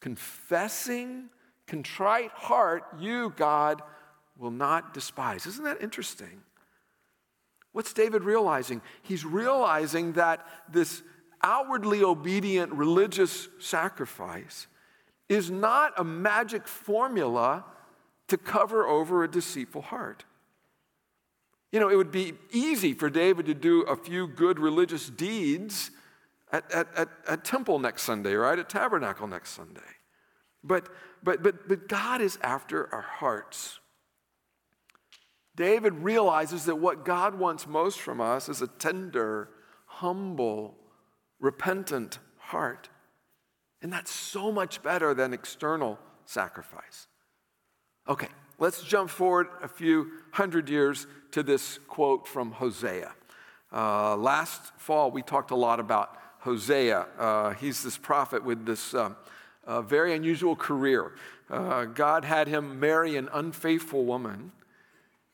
confessing, 0.00 1.30
contrite 1.66 2.30
heart, 2.32 2.84
you, 2.98 3.32
God, 3.36 3.82
will 4.36 4.50
not 4.50 4.92
despise. 4.92 5.46
Isn't 5.46 5.64
that 5.64 5.82
interesting? 5.82 6.42
What's 7.72 7.92
David 7.92 8.24
realizing? 8.24 8.82
He's 9.02 9.24
realizing 9.24 10.14
that 10.14 10.46
this 10.70 11.02
outwardly 11.42 12.02
obedient 12.02 12.72
religious 12.72 13.48
sacrifice 13.58 14.66
is 15.28 15.50
not 15.50 15.92
a 15.96 16.04
magic 16.04 16.66
formula 16.66 17.64
to 18.28 18.36
cover 18.36 18.86
over 18.86 19.22
a 19.22 19.30
deceitful 19.30 19.82
heart. 19.82 20.24
You 21.72 21.78
know, 21.78 21.88
it 21.88 21.96
would 21.96 22.10
be 22.10 22.34
easy 22.50 22.94
for 22.94 23.08
David 23.08 23.46
to 23.46 23.54
do 23.54 23.82
a 23.82 23.94
few 23.94 24.26
good 24.26 24.58
religious 24.58 25.08
deeds 25.08 25.92
at, 26.52 26.70
at, 26.72 26.88
at, 26.96 27.08
at 27.28 27.44
temple 27.44 27.78
next 27.78 28.02
Sunday, 28.02 28.34
right? 28.34 28.58
At 28.58 28.68
tabernacle 28.68 29.26
next 29.26 29.50
Sunday. 29.50 29.80
But, 30.62 30.88
but, 31.22 31.42
but, 31.42 31.68
but 31.68 31.88
God 31.88 32.20
is 32.20 32.38
after 32.42 32.92
our 32.92 33.02
hearts. 33.02 33.78
David 35.56 35.94
realizes 35.94 36.64
that 36.66 36.76
what 36.76 37.04
God 37.04 37.38
wants 37.38 37.66
most 37.66 38.00
from 38.00 38.20
us 38.20 38.48
is 38.48 38.62
a 38.62 38.66
tender, 38.66 39.50
humble, 39.86 40.76
repentant 41.38 42.18
heart. 42.38 42.88
And 43.82 43.92
that's 43.92 44.10
so 44.10 44.52
much 44.52 44.82
better 44.82 45.14
than 45.14 45.32
external 45.32 45.98
sacrifice. 46.26 47.06
Okay, 48.08 48.28
let's 48.58 48.82
jump 48.82 49.10
forward 49.10 49.48
a 49.62 49.68
few 49.68 50.10
hundred 50.32 50.68
years 50.68 51.06
to 51.32 51.42
this 51.42 51.78
quote 51.88 52.26
from 52.26 52.52
Hosea. 52.52 53.12
Uh, 53.72 54.16
last 54.16 54.72
fall, 54.78 55.10
we 55.10 55.22
talked 55.22 55.50
a 55.50 55.56
lot 55.56 55.80
about 55.80 56.19
Hosea. 56.40 57.06
Uh, 57.18 57.50
he's 57.54 57.82
this 57.82 57.98
prophet 57.98 58.44
with 58.44 58.66
this 58.66 58.94
uh, 58.94 59.12
uh, 59.66 59.82
very 59.82 60.14
unusual 60.14 60.56
career. 60.56 61.12
uh, 61.50 61.84
God 61.84 62.24
had 62.24 62.48
him 62.48 62.80
marry 62.80 63.16
an 63.16 63.28
unfaithful 63.32 64.04
woman 64.04 64.52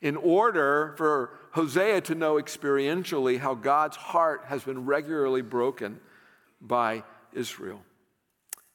in 0.02 0.16
order 0.16 0.94
for 0.96 1.30
Hosea 1.52 2.02
to 2.02 2.14
know 2.14 2.34
experientially 2.34 3.38
how 3.38 3.54
God's 3.54 3.96
heart 3.96 4.42
has 4.46 4.62
been 4.62 4.84
regularly 4.84 5.42
broken 5.42 6.00
by 6.60 7.02
Israel. 7.32 7.82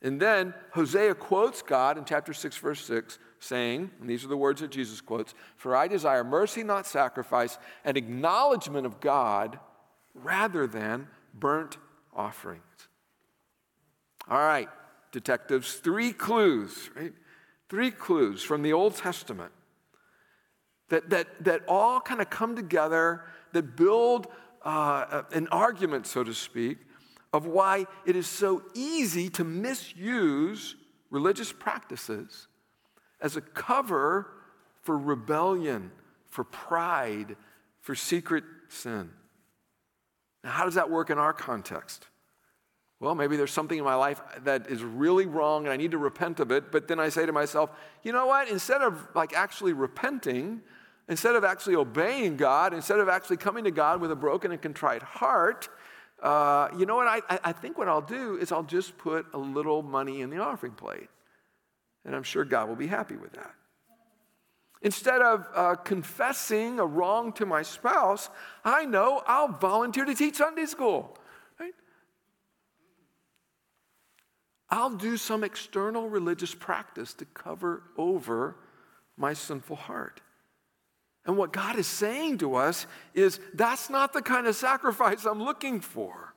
And 0.01 0.19
then 0.19 0.53
Hosea 0.71 1.13
quotes 1.15 1.61
God 1.61 1.97
in 1.97 2.05
chapter 2.05 2.33
6, 2.33 2.57
verse 2.57 2.83
6, 2.85 3.19
saying, 3.39 3.91
and 3.99 4.09
these 4.09 4.25
are 4.25 4.29
the 4.29 4.37
words 4.37 4.61
that 4.61 4.71
Jesus 4.71 4.99
quotes 4.99 5.35
For 5.57 5.75
I 5.75 5.87
desire 5.87 6.23
mercy, 6.23 6.63
not 6.63 6.87
sacrifice, 6.87 7.59
and 7.85 7.97
acknowledgement 7.97 8.85
of 8.85 8.99
God 8.99 9.59
rather 10.15 10.65
than 10.65 11.07
burnt 11.33 11.77
offerings. 12.15 12.63
All 14.29 14.39
right, 14.39 14.69
detectives, 15.11 15.75
three 15.75 16.13
clues, 16.13 16.89
right? 16.95 17.13
Three 17.69 17.91
clues 17.91 18.43
from 18.43 18.63
the 18.63 18.73
Old 18.73 18.95
Testament 18.95 19.51
that, 20.89 21.09
that, 21.09 21.43
that 21.43 21.61
all 21.67 22.01
kind 22.01 22.21
of 22.21 22.29
come 22.29 22.55
together, 22.55 23.23
that 23.53 23.75
build 23.75 24.27
uh, 24.63 25.23
an 25.31 25.47
argument, 25.47 26.05
so 26.05 26.23
to 26.23 26.33
speak, 26.33 26.77
of 27.33 27.45
why 27.45 27.85
it 28.05 28.15
is 28.15 28.27
so 28.27 28.61
easy 28.73 29.29
to 29.29 29.43
misuse 29.43 30.75
religious 31.09 31.51
practices 31.51 32.47
as 33.21 33.37
a 33.37 33.41
cover 33.41 34.27
for 34.81 34.97
rebellion, 34.97 35.91
for 36.25 36.43
pride, 36.43 37.37
for 37.79 37.95
secret 37.95 38.43
sin. 38.67 39.09
Now, 40.43 40.51
how 40.51 40.65
does 40.65 40.75
that 40.75 40.89
work 40.89 41.09
in 41.09 41.17
our 41.17 41.33
context? 41.33 42.07
Well, 42.99 43.15
maybe 43.15 43.35
there's 43.35 43.51
something 43.51 43.77
in 43.77 43.83
my 43.83 43.95
life 43.95 44.21
that 44.43 44.69
is 44.69 44.83
really 44.83 45.25
wrong 45.25 45.65
and 45.65 45.73
I 45.73 45.77
need 45.77 45.91
to 45.91 45.97
repent 45.97 46.39
of 46.39 46.51
it, 46.51 46.71
but 46.71 46.87
then 46.87 46.99
I 46.99 47.09
say 47.09 47.25
to 47.25 47.31
myself, 47.31 47.71
you 48.03 48.11
know 48.11 48.27
what? 48.27 48.47
Instead 48.47 48.81
of 48.81 49.07
like 49.15 49.33
actually 49.33 49.73
repenting, 49.73 50.61
instead 51.09 51.35
of 51.35 51.43
actually 51.43 51.75
obeying 51.75 52.37
God, 52.37 52.75
instead 52.75 52.99
of 52.99 53.09
actually 53.09 53.37
coming 53.37 53.63
to 53.63 53.71
God 53.71 54.01
with 54.01 54.11
a 54.11 54.15
broken 54.15 54.51
and 54.51 54.61
contrite 54.61 55.01
heart, 55.01 55.67
uh, 56.21 56.69
you 56.77 56.85
know 56.85 56.95
what? 56.95 57.07
I, 57.07 57.39
I 57.43 57.51
think 57.51 57.77
what 57.77 57.89
I'll 57.89 58.01
do 58.01 58.37
is 58.37 58.51
I'll 58.51 58.61
just 58.61 58.95
put 58.99 59.25
a 59.33 59.37
little 59.37 59.81
money 59.81 60.21
in 60.21 60.29
the 60.29 60.37
offering 60.37 60.73
plate. 60.73 61.09
And 62.05 62.15
I'm 62.15 62.23
sure 62.23 62.45
God 62.45 62.67
will 62.67 62.75
be 62.75 62.87
happy 62.87 63.15
with 63.15 63.33
that. 63.33 63.53
Instead 64.81 65.21
of 65.21 65.47
uh, 65.53 65.75
confessing 65.75 66.79
a 66.79 66.85
wrong 66.85 67.31
to 67.33 67.45
my 67.45 67.61
spouse, 67.61 68.29
I 68.65 68.85
know 68.85 69.21
I'll 69.27 69.47
volunteer 69.47 70.05
to 70.05 70.15
teach 70.15 70.35
Sunday 70.35 70.65
school. 70.65 71.17
I'll 74.71 74.89
do 74.89 75.17
some 75.17 75.43
external 75.43 76.07
religious 76.07 76.55
practice 76.55 77.13
to 77.15 77.25
cover 77.25 77.83
over 77.97 78.55
my 79.17 79.33
sinful 79.33 79.75
heart. 79.75 80.21
And 81.25 81.37
what 81.37 81.51
God 81.51 81.77
is 81.77 81.87
saying 81.87 82.39
to 82.39 82.55
us 82.55 82.87
is 83.13 83.39
that's 83.53 83.89
not 83.89 84.13
the 84.13 84.21
kind 84.21 84.47
of 84.47 84.55
sacrifice 84.55 85.25
I'm 85.25 85.43
looking 85.43 85.81
for. 85.81 86.33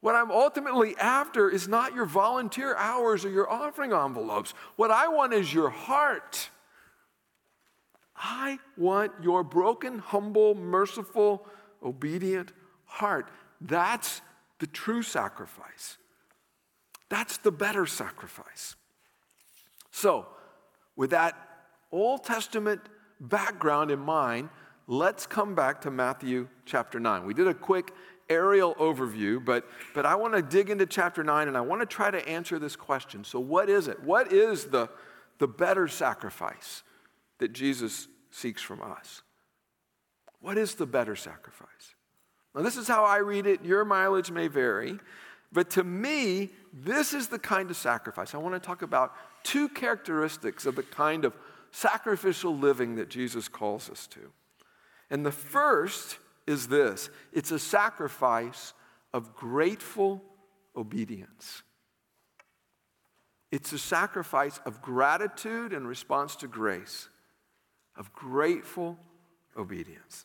What 0.00 0.14
I'm 0.14 0.30
ultimately 0.30 0.96
after 0.96 1.50
is 1.50 1.68
not 1.68 1.94
your 1.94 2.06
volunteer 2.06 2.74
hours 2.76 3.24
or 3.24 3.30
your 3.30 3.50
offering 3.50 3.92
envelopes. 3.92 4.54
What 4.76 4.90
I 4.90 5.08
want 5.08 5.34
is 5.34 5.52
your 5.52 5.70
heart. 5.70 6.48
I 8.18 8.58
want 8.76 9.12
your 9.22 9.44
broken, 9.44 9.98
humble, 9.98 10.54
merciful, 10.54 11.46
obedient 11.82 12.52
heart. 12.84 13.30
That's 13.60 14.20
the 14.58 14.66
true 14.66 15.02
sacrifice. 15.02 15.98
That's 17.08 17.38
the 17.38 17.52
better 17.52 17.86
sacrifice. 17.86 18.76
So, 19.90 20.26
with 20.96 21.10
that 21.10 21.36
Old 21.90 22.24
Testament 22.24 22.80
background 23.20 23.90
in 23.90 24.00
mind, 24.00 24.50
let's 24.86 25.26
come 25.26 25.54
back 25.54 25.80
to 25.82 25.90
Matthew 25.90 26.48
chapter 26.66 27.00
9. 27.00 27.24
We 27.24 27.34
did 27.34 27.46
a 27.46 27.54
quick 27.54 27.92
aerial 28.28 28.74
overview, 28.74 29.42
but, 29.42 29.66
but 29.94 30.04
I 30.04 30.16
want 30.16 30.34
to 30.34 30.42
dig 30.42 30.70
into 30.70 30.86
chapter 30.86 31.24
9 31.24 31.48
and 31.48 31.56
I 31.56 31.62
want 31.62 31.80
to 31.80 31.86
try 31.86 32.10
to 32.10 32.28
answer 32.28 32.58
this 32.58 32.76
question. 32.76 33.24
So, 33.24 33.40
what 33.40 33.70
is 33.70 33.88
it? 33.88 34.02
What 34.02 34.32
is 34.32 34.66
the, 34.66 34.90
the 35.38 35.48
better 35.48 35.88
sacrifice 35.88 36.82
that 37.38 37.52
Jesus 37.52 38.08
seeks 38.30 38.62
from 38.62 38.82
us? 38.82 39.22
What 40.40 40.58
is 40.58 40.74
the 40.74 40.86
better 40.86 41.16
sacrifice? 41.16 41.94
Now, 42.54 42.62
this 42.62 42.76
is 42.76 42.88
how 42.88 43.04
I 43.04 43.18
read 43.18 43.46
it. 43.46 43.64
Your 43.64 43.84
mileage 43.84 44.30
may 44.30 44.48
vary. 44.48 44.98
But 45.52 45.70
to 45.70 45.84
me, 45.84 46.50
this 46.72 47.14
is 47.14 47.28
the 47.28 47.38
kind 47.38 47.70
of 47.70 47.76
sacrifice. 47.76 48.34
I 48.34 48.38
want 48.38 48.54
to 48.54 48.60
talk 48.60 48.82
about 48.82 49.14
two 49.42 49.68
characteristics 49.68 50.66
of 50.66 50.76
the 50.76 50.82
kind 50.82 51.24
of 51.24 51.34
sacrificial 51.70 52.56
living 52.56 52.96
that 52.96 53.08
Jesus 53.08 53.48
calls 53.48 53.88
us 53.88 54.06
to. 54.08 54.32
And 55.10 55.24
the 55.24 55.32
first 55.32 56.18
is 56.46 56.68
this 56.68 57.10
it's 57.32 57.50
a 57.50 57.58
sacrifice 57.58 58.74
of 59.12 59.34
grateful 59.34 60.22
obedience. 60.76 61.62
It's 63.50 63.72
a 63.72 63.78
sacrifice 63.78 64.60
of 64.66 64.82
gratitude 64.82 65.72
in 65.72 65.86
response 65.86 66.36
to 66.36 66.48
grace, 66.48 67.08
of 67.98 68.12
grateful 68.12 68.96
obedience. 69.56 70.24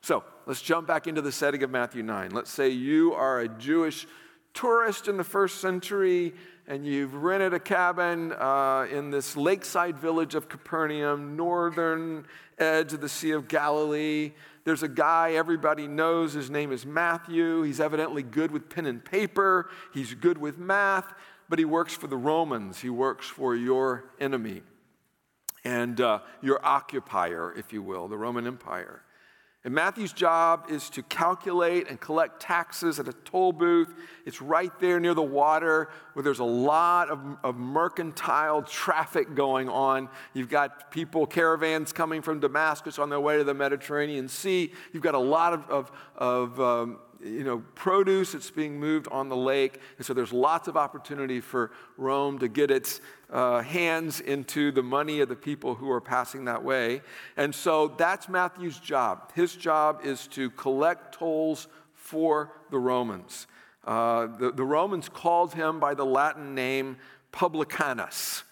So 0.00 0.24
let's 0.46 0.62
jump 0.62 0.86
back 0.86 1.06
into 1.06 1.20
the 1.20 1.32
setting 1.32 1.62
of 1.62 1.70
Matthew 1.70 2.02
9. 2.02 2.30
Let's 2.30 2.50
say 2.50 2.70
you 2.70 3.12
are 3.12 3.40
a 3.40 3.48
Jewish 3.48 4.06
tourist 4.54 5.08
in 5.08 5.16
the 5.16 5.24
first 5.24 5.60
century 5.60 6.34
and 6.66 6.86
you've 6.86 7.14
rented 7.14 7.54
a 7.54 7.60
cabin 7.60 8.32
uh, 8.32 8.86
in 8.90 9.10
this 9.10 9.36
lakeside 9.36 9.98
village 9.98 10.34
of 10.34 10.48
Capernaum, 10.48 11.36
northern 11.36 12.24
edge 12.58 12.92
of 12.92 13.00
the 13.00 13.08
Sea 13.08 13.32
of 13.32 13.48
Galilee. 13.48 14.32
There's 14.64 14.84
a 14.84 14.88
guy 14.88 15.32
everybody 15.32 15.88
knows. 15.88 16.32
His 16.34 16.50
name 16.50 16.70
is 16.70 16.86
Matthew. 16.86 17.62
He's 17.62 17.80
evidently 17.80 18.22
good 18.22 18.52
with 18.52 18.70
pen 18.70 18.86
and 18.86 19.04
paper, 19.04 19.70
he's 19.92 20.14
good 20.14 20.38
with 20.38 20.56
math, 20.56 21.12
but 21.48 21.58
he 21.58 21.64
works 21.64 21.94
for 21.94 22.06
the 22.06 22.16
Romans. 22.16 22.80
He 22.80 22.90
works 22.90 23.26
for 23.26 23.56
your 23.56 24.04
enemy 24.20 24.62
and 25.64 26.00
uh, 26.00 26.20
your 26.40 26.64
occupier, 26.64 27.52
if 27.56 27.72
you 27.72 27.82
will, 27.82 28.08
the 28.08 28.16
Roman 28.16 28.46
Empire. 28.46 29.02
And 29.64 29.72
Matthew's 29.72 30.12
job 30.12 30.66
is 30.68 30.90
to 30.90 31.04
calculate 31.04 31.88
and 31.88 32.00
collect 32.00 32.42
taxes 32.42 32.98
at 32.98 33.06
a 33.06 33.12
toll 33.12 33.52
booth. 33.52 33.94
It's 34.26 34.42
right 34.42 34.72
there 34.80 34.98
near 34.98 35.14
the 35.14 35.22
water 35.22 35.88
where 36.14 36.24
there's 36.24 36.40
a 36.40 36.44
lot 36.44 37.10
of, 37.10 37.20
of, 37.44 37.56
mercantile 37.56 38.62
traffic 38.62 39.36
going 39.36 39.68
on. 39.68 40.08
You've 40.34 40.48
got 40.48 40.90
people, 40.90 41.26
caravans 41.26 41.92
coming 41.92 42.22
from 42.22 42.40
Damascus 42.40 42.98
on 42.98 43.08
their 43.08 43.20
way 43.20 43.36
to 43.38 43.44
the 43.44 43.54
Mediterranean 43.54 44.26
Sea. 44.26 44.72
You've 44.92 45.04
got 45.04 45.14
a 45.14 45.18
lot 45.18 45.52
of, 45.52 45.70
of, 45.70 45.92
of 46.16 46.60
um, 46.60 46.98
you 47.24 47.44
know, 47.44 47.62
produce 47.74 48.32
that's 48.32 48.50
being 48.50 48.78
moved 48.78 49.08
on 49.10 49.28
the 49.28 49.36
lake. 49.36 49.80
And 49.96 50.04
so 50.04 50.12
there's 50.12 50.32
lots 50.32 50.68
of 50.68 50.76
opportunity 50.76 51.40
for 51.40 51.70
Rome 51.96 52.38
to 52.40 52.48
get 52.48 52.70
its 52.70 53.00
uh, 53.30 53.62
hands 53.62 54.20
into 54.20 54.72
the 54.72 54.82
money 54.82 55.20
of 55.20 55.28
the 55.28 55.36
people 55.36 55.74
who 55.74 55.90
are 55.90 56.00
passing 56.00 56.44
that 56.46 56.62
way. 56.62 57.02
And 57.36 57.54
so 57.54 57.88
that's 57.88 58.28
Matthew's 58.28 58.78
job. 58.78 59.32
His 59.34 59.54
job 59.54 60.00
is 60.04 60.26
to 60.28 60.50
collect 60.50 61.14
tolls 61.14 61.68
for 61.94 62.52
the 62.70 62.78
Romans. 62.78 63.46
Uh, 63.84 64.26
the, 64.26 64.52
the, 64.52 64.64
Romans 64.64 65.08
called 65.08 65.54
him 65.54 65.80
by 65.80 65.94
the 65.94 66.04
Latin 66.04 66.54
name 66.54 66.96
publicanus. 67.32 68.44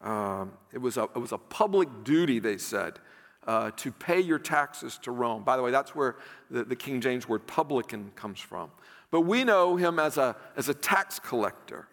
Um, 0.00 0.52
it, 0.72 0.78
was 0.78 0.96
a, 0.96 1.02
it 1.02 1.18
was 1.18 1.32
a 1.32 1.38
public 1.38 1.88
duty, 2.04 2.38
they 2.38 2.56
said 2.56 2.98
uh, 3.46 3.70
to 3.76 3.92
pay 3.92 4.20
your 4.20 4.38
taxes 4.38 4.98
to 5.02 5.10
Rome. 5.10 5.44
By 5.44 5.56
the 5.56 5.62
way, 5.62 5.70
that's 5.70 5.94
where 5.94 6.16
the, 6.50 6.64
the 6.64 6.76
King 6.76 7.00
James 7.00 7.28
word 7.28 7.46
publican 7.46 8.10
comes 8.14 8.40
from. 8.40 8.70
But 9.10 9.22
we 9.22 9.44
know 9.44 9.76
him 9.76 9.98
as 9.98 10.16
a, 10.18 10.36
as 10.56 10.68
a 10.68 10.74
tax 10.74 11.18
collector. 11.18 11.86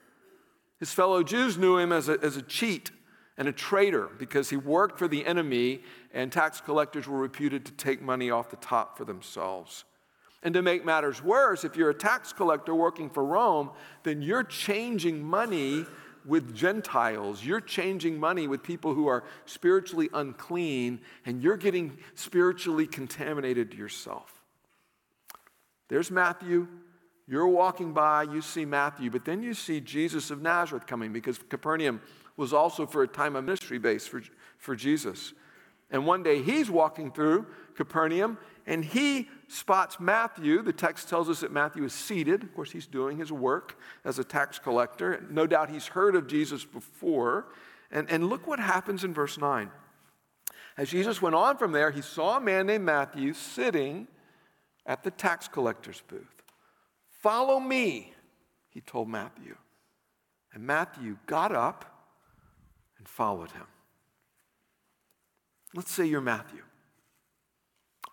His 0.79 0.91
fellow 0.93 1.24
Jews 1.24 1.58
knew 1.58 1.77
him 1.77 1.91
as 1.91 2.10
a, 2.10 2.17
as 2.24 2.38
a 2.38 2.41
cheat 2.41 2.91
and 3.38 3.48
a 3.48 3.51
traitor 3.51 4.10
because 4.17 4.50
he 4.50 4.58
worked 4.58 4.98
for 4.98 5.08
the 5.08 5.25
enemy, 5.25 5.81
and 6.13 6.31
tax 6.31 6.62
collectors 6.62 7.08
were 7.08 7.20
reputed 7.20 7.65
to 7.65 7.72
take 7.74 8.01
money 8.01 8.31
off 8.31 8.50
the 8.50 8.55
top 8.58 8.98
for 8.98 9.05
themselves. 9.05 9.84
And 10.43 10.53
to 10.55 10.62
make 10.62 10.84
matters 10.84 11.24
worse, 11.24 11.63
if 11.63 11.75
you're 11.75 11.91
a 11.91 11.93
tax 11.96 12.34
collector 12.34 12.74
working 12.74 13.10
for 13.10 13.24
Rome, 13.24 13.70
then 14.03 14.22
you're 14.22 14.43
changing 14.43 15.24
money 15.24 15.86
with 16.25 16.56
Gentiles. 16.56 17.44
You're 17.44 17.62
changing 17.62 18.20
money 18.20 18.48
with 18.48 18.63
people 18.63 18.94
who 18.94 19.08
are 19.08 19.24
spiritually 19.46 20.10
unclean, 20.13 21.01
and 21.25 21.42
you're 21.42 21.58
getting 21.58 21.98
spiritually 22.16 22.88
contaminated 22.88 23.74
yourself. 23.74 24.42
There's 25.88 26.12
Matthew. 26.12 26.68
You're 27.28 27.48
walking 27.48 27.94
by, 27.94 28.24
you 28.24 28.42
see 28.42 28.66
Matthew, 28.66 29.10
but 29.10 29.24
then 29.25 29.42
you 29.42 29.54
see 29.54 29.80
Jesus 29.80 30.32
of 30.32 30.42
Nazareth 30.42 30.86
coming 30.86 31.13
because 31.13 31.38
Capernaum 31.38 32.01
was 32.36 32.51
also 32.51 32.86
for 32.86 33.04
a 33.04 33.08
time 33.08 33.36
a 33.36 33.42
ministry 33.42 33.78
base 33.78 34.08
for, 34.08 34.22
for 34.58 34.75
Jesus. 34.75 35.34
And 35.92 36.06
one 36.06 36.24
day 36.24 36.42
he's 36.42 36.70
walking 36.70 37.12
through 37.12 37.46
Capernaum 37.75 38.38
and 38.66 38.84
he 38.84 39.30
spots 39.51 40.00
Matthew. 40.00 40.62
The 40.62 40.74
text 40.74 41.10
tells 41.10 41.29
us 41.29 41.41
that 41.41 41.51
Matthew 41.51 41.84
is 41.84 41.93
seated. 41.93 42.43
Of 42.43 42.55
course, 42.55 42.72
he's 42.72 42.88
doing 42.88 43.17
his 43.17 43.31
work 43.31 43.77
as 44.05 44.20
a 44.20 44.24
tax 44.24 44.60
collector. 44.60 45.25
No 45.29 45.46
doubt 45.46 45.70
he's 45.70 45.88
heard 45.88 46.15
of 46.15 46.27
Jesus 46.27 46.65
before. 46.65 47.48
And, 47.91 48.10
and 48.10 48.29
look 48.29 48.48
what 48.48 48.60
happens 48.60 49.03
in 49.03 49.13
verse 49.13 49.38
9. 49.38 49.70
As 50.77 50.89
Jesus 50.89 51.22
went 51.22 51.36
on 51.36 51.58
from 51.58 51.74
there, 51.74 51.91
he 51.91 52.01
saw 52.01 52.38
a 52.38 52.41
man 52.41 52.67
named 52.67 52.86
Matthew 52.86 53.34
sitting 53.34 54.08
at 54.86 55.03
the 55.03 55.12
tax 55.12 55.48
collector's 55.48 56.01
booth. 56.08 56.43
Follow 57.22 57.60
me, 57.60 58.13
he 58.70 58.81
told 58.81 59.10
Matthew. 59.10 59.55
And 60.53 60.63
Matthew 60.63 61.17
got 61.27 61.53
up 61.53 61.86
and 62.98 63.08
followed 63.08 63.51
him. 63.51 63.67
Let's 65.74 65.91
say 65.91 66.05
you're 66.05 66.22
Matthew. 66.22 66.62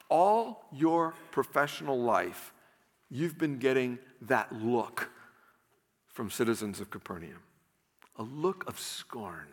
All 0.08 0.66
your 0.72 1.14
professional 1.30 2.00
life, 2.00 2.52
you've 3.10 3.38
been 3.38 3.58
getting 3.58 3.98
that 4.22 4.52
look 4.52 5.10
from 6.06 6.30
citizens 6.30 6.80
of 6.80 6.90
Capernaum 6.90 7.42
a 8.16 8.22
look 8.22 8.68
of 8.68 8.80
scorn, 8.80 9.46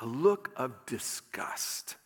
a 0.00 0.06
look 0.06 0.50
of 0.56 0.72
disgust. 0.86 1.96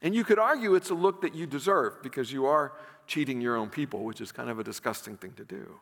And 0.00 0.14
you 0.14 0.24
could 0.24 0.38
argue 0.38 0.74
it's 0.74 0.88
a 0.88 0.94
look 0.94 1.20
that 1.20 1.34
you 1.34 1.46
deserve 1.46 2.02
because 2.02 2.32
you 2.32 2.46
are 2.46 2.72
cheating 3.06 3.42
your 3.42 3.56
own 3.56 3.68
people, 3.68 4.02
which 4.02 4.22
is 4.22 4.32
kind 4.32 4.48
of 4.48 4.58
a 4.58 4.64
disgusting 4.64 5.18
thing 5.18 5.32
to 5.32 5.44
do. 5.44 5.78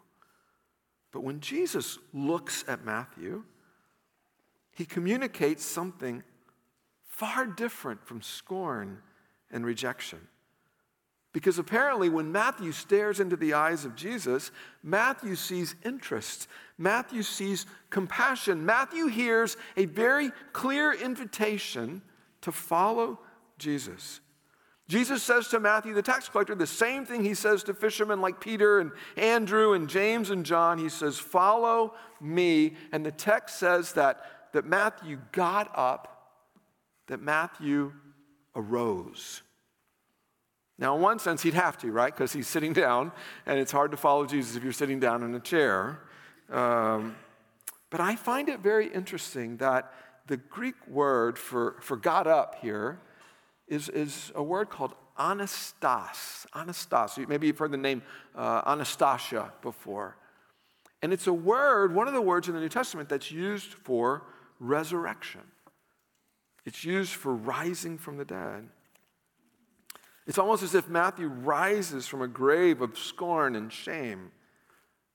But 1.13 1.23
when 1.23 1.41
Jesus 1.41 1.99
looks 2.13 2.65
at 2.67 2.85
Matthew, 2.85 3.45
he 4.73 4.85
communicates 4.85 5.65
something 5.65 6.23
far 7.07 7.47
different 7.47 8.05
from 8.05 8.23
scorn 8.23 8.99
and 9.53 9.65
rejection. 9.65 10.19
Because 11.33 11.59
apparently, 11.59 12.11
when 12.11 12.31
Matthew 12.31 12.73
stares 12.73 13.19
into 13.19 13.37
the 13.37 13.55
eyes 13.55 13.87
of 13.87 13.97
Jesus, 13.97 14.51
Matthew 14.83 15.35
sees 15.35 15.75
interest. 15.83 16.47
Matthew 16.77 17.23
sees 17.23 17.65
compassion. 17.89 18.67
Matthew 18.67 19.07
hears 19.07 19.57
a 19.77 19.87
very 19.87 20.31
clear 20.53 20.93
invitation 20.93 22.03
to 22.43 22.53
follow 22.53 23.19
Jesus. 23.59 24.21
Jesus 24.89 25.23
says 25.23 25.49
to 25.49 25.61
Matthew, 25.61 25.95
the 25.95 26.03
tax 26.03 26.29
collector, 26.29 26.55
the 26.55 26.67
same 26.67 27.07
thing 27.07 27.25
he 27.25 27.33
says 27.33 27.63
to 27.65 27.73
fishermen 27.73 28.21
like 28.21 28.41
Peter 28.41 28.79
and 28.81 28.91
Andrew 29.17 29.73
and 29.73 29.89
James 29.89 30.29
and 30.29 30.45
John. 30.45 30.77
He 30.77 30.91
says, 30.91 31.19
Follow 31.19 31.95
me. 32.21 32.75
And 32.93 33.07
the 33.07 33.13
text 33.13 33.59
says 33.59 33.95
that, 33.95 34.21
that 34.53 34.67
Matthew 34.67 35.19
got 35.31 35.71
up, 35.75 36.35
that 37.07 37.23
Matthew 37.23 37.95
arose. 38.55 39.43
Now, 40.79 40.97
in 40.97 41.03
one 41.03 41.19
sense, 41.19 41.43
he'd 41.43 41.55
have 41.55 41.79
to, 41.79 41.93
right? 41.93 42.13
Because 42.13 42.33
he's 42.33 42.49
sitting 42.49 42.73
down, 42.73 43.13
and 43.47 43.59
it's 43.59 43.73
hard 43.73 43.91
to 43.93 43.97
follow 43.97 44.27
Jesus 44.27 44.57
if 44.57 44.65
you're 44.65 44.73
sitting 44.73 44.99
down 44.99 45.23
in 45.23 45.35
a 45.35 45.41
chair. 45.41 46.01
Um, 46.51 47.15
but 47.91 48.01
I 48.01 48.17
find 48.17 48.49
it 48.49 48.61
very 48.61 48.89
interesting 48.89 49.59
that 49.59 49.93
the 50.27 50.39
Greek 50.39 50.75
word 50.89 51.39
for, 51.39 51.77
for 51.81 51.97
got 51.97 52.27
up 52.27 52.57
here 52.61 52.99
is, 53.69 53.89
is 53.91 54.33
a 54.35 54.43
word 54.43 54.71
called 54.71 54.95
anastas. 55.19 56.47
Anastas. 56.55 57.29
Maybe 57.29 57.47
you've 57.47 57.59
heard 57.59 57.71
the 57.71 57.77
name 57.77 58.03
uh, 58.35 58.63
Anastasia 58.67 59.53
before. 59.63 60.17
And 61.03 61.13
it's 61.13 61.27
a 61.27 61.33
word, 61.33 61.95
one 61.95 62.09
of 62.09 62.15
the 62.15 62.21
words 62.21 62.49
in 62.49 62.55
the 62.55 62.61
New 62.61 62.69
Testament 62.69 63.09
that's 63.09 63.31
used 63.31 63.75
for 63.75 64.23
resurrection. 64.59 65.43
It's 66.65 66.85
used 66.85 67.13
for 67.13 67.35
rising 67.35 67.99
from 67.99 68.17
the 68.17 68.25
dead. 68.25 68.69
It's 70.27 70.39
almost 70.39 70.63
as 70.63 70.75
if 70.75 70.89
Matthew 70.89 71.27
rises 71.27 72.07
from 72.07 72.23
a 72.23 72.29
grave 72.29 72.81
of 72.81 72.97
scorn 72.97 73.57
and 73.57 73.73
shame 73.73 74.31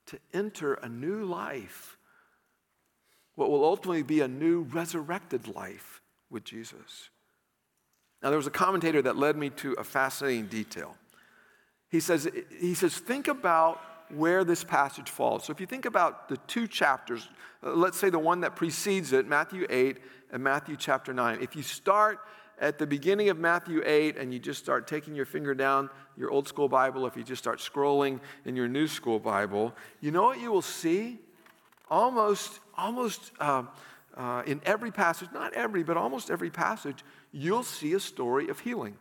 to 0.08 0.20
enter 0.34 0.74
a 0.76 0.90
new 0.90 1.24
life, 1.24 1.98
what 3.36 3.50
will 3.50 3.64
ultimately 3.64 4.04
be 4.04 4.22
a 4.22 4.28
new 4.28 4.64
resurrected 4.64 5.48
life 5.48 6.02
with 6.30 6.44
Jesus. 6.44 7.10
Now, 8.22 8.30
there 8.30 8.38
was 8.38 8.48
a 8.48 8.52
commentator 8.52 9.02
that 9.04 9.16
led 9.16 9.38
me 9.38 9.50
to 9.52 9.74
a 9.74 9.84
fascinating 9.84 10.48
detail. 10.48 10.98
He 11.90 12.00
says, 12.00 12.30
he 12.60 12.74
says 12.74 12.98
think 12.98 13.28
about 13.28 13.80
where 14.10 14.44
this 14.44 14.64
passage 14.64 15.10
falls. 15.10 15.46
So, 15.46 15.52
if 15.52 15.62
you 15.62 15.68
think 15.68 15.86
about 15.86 16.28
the 16.28 16.38
two 16.48 16.68
chapters, 16.68 17.30
uh, 17.64 17.72
let's 17.74 17.98
say 17.98 18.10
the 18.10 18.20
one 18.20 18.42
that 18.42 18.56
precedes 18.56 19.14
it, 19.14 19.28
Matthew 19.28 19.68
8 19.70 19.98
and 20.32 20.44
Matthew 20.44 20.76
chapter 20.78 21.14
9, 21.14 21.40
if 21.42 21.56
you 21.56 21.62
start 21.62 22.20
at 22.60 22.78
the 22.78 22.88
beginning 22.88 23.30
of 23.30 23.38
Matthew 23.38 23.82
8 23.86 24.18
and 24.18 24.34
you 24.34 24.40
just 24.40 24.62
start 24.64 24.88
taking 24.88 25.16
your 25.16 25.26
finger 25.26 25.54
down 25.54 25.90
your 26.18 26.32
old 26.32 26.48
school 26.48 26.68
Bible, 26.68 27.06
if 27.06 27.16
you 27.16 27.24
just 27.24 27.42
start 27.42 27.60
scrolling 27.60 28.20
in 28.46 28.56
your 28.56 28.68
new 28.68 28.88
school 28.88 29.20
Bible, 29.20 29.74
you 30.02 30.12
know 30.12 30.24
what 30.24 30.40
you 30.40 30.52
will 30.52 30.62
see? 30.62 31.20
Almost, 31.90 32.60
almost 32.76 33.32
uh, 33.40 33.64
uh, 34.16 34.44
in 34.46 34.60
every 34.66 34.92
passage, 34.92 35.30
not 35.34 35.54
every, 35.54 35.84
but 35.84 35.96
almost 35.96 36.30
every 36.30 36.50
passage, 36.50 37.04
you'll 37.32 37.64
see 37.64 37.94
a 37.94 38.00
story 38.00 38.50
of 38.50 38.60
healing. 38.60 38.98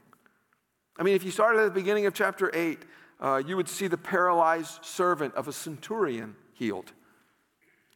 I 0.99 1.03
mean, 1.03 1.15
if 1.15 1.25
you 1.25 1.31
started 1.31 1.61
at 1.61 1.65
the 1.65 1.81
beginning 1.81 2.07
of 2.07 2.15
chapter 2.15 2.51
8, 2.55 2.79
uh, 3.19 3.43
you 3.47 3.57
would 3.57 3.69
see 3.69 3.89
the 3.89 3.97
paralyzed 3.97 4.85
servant 4.85 5.35
of 5.35 5.49
a 5.49 5.53
centurion 5.53 6.37
healed. 6.53 6.93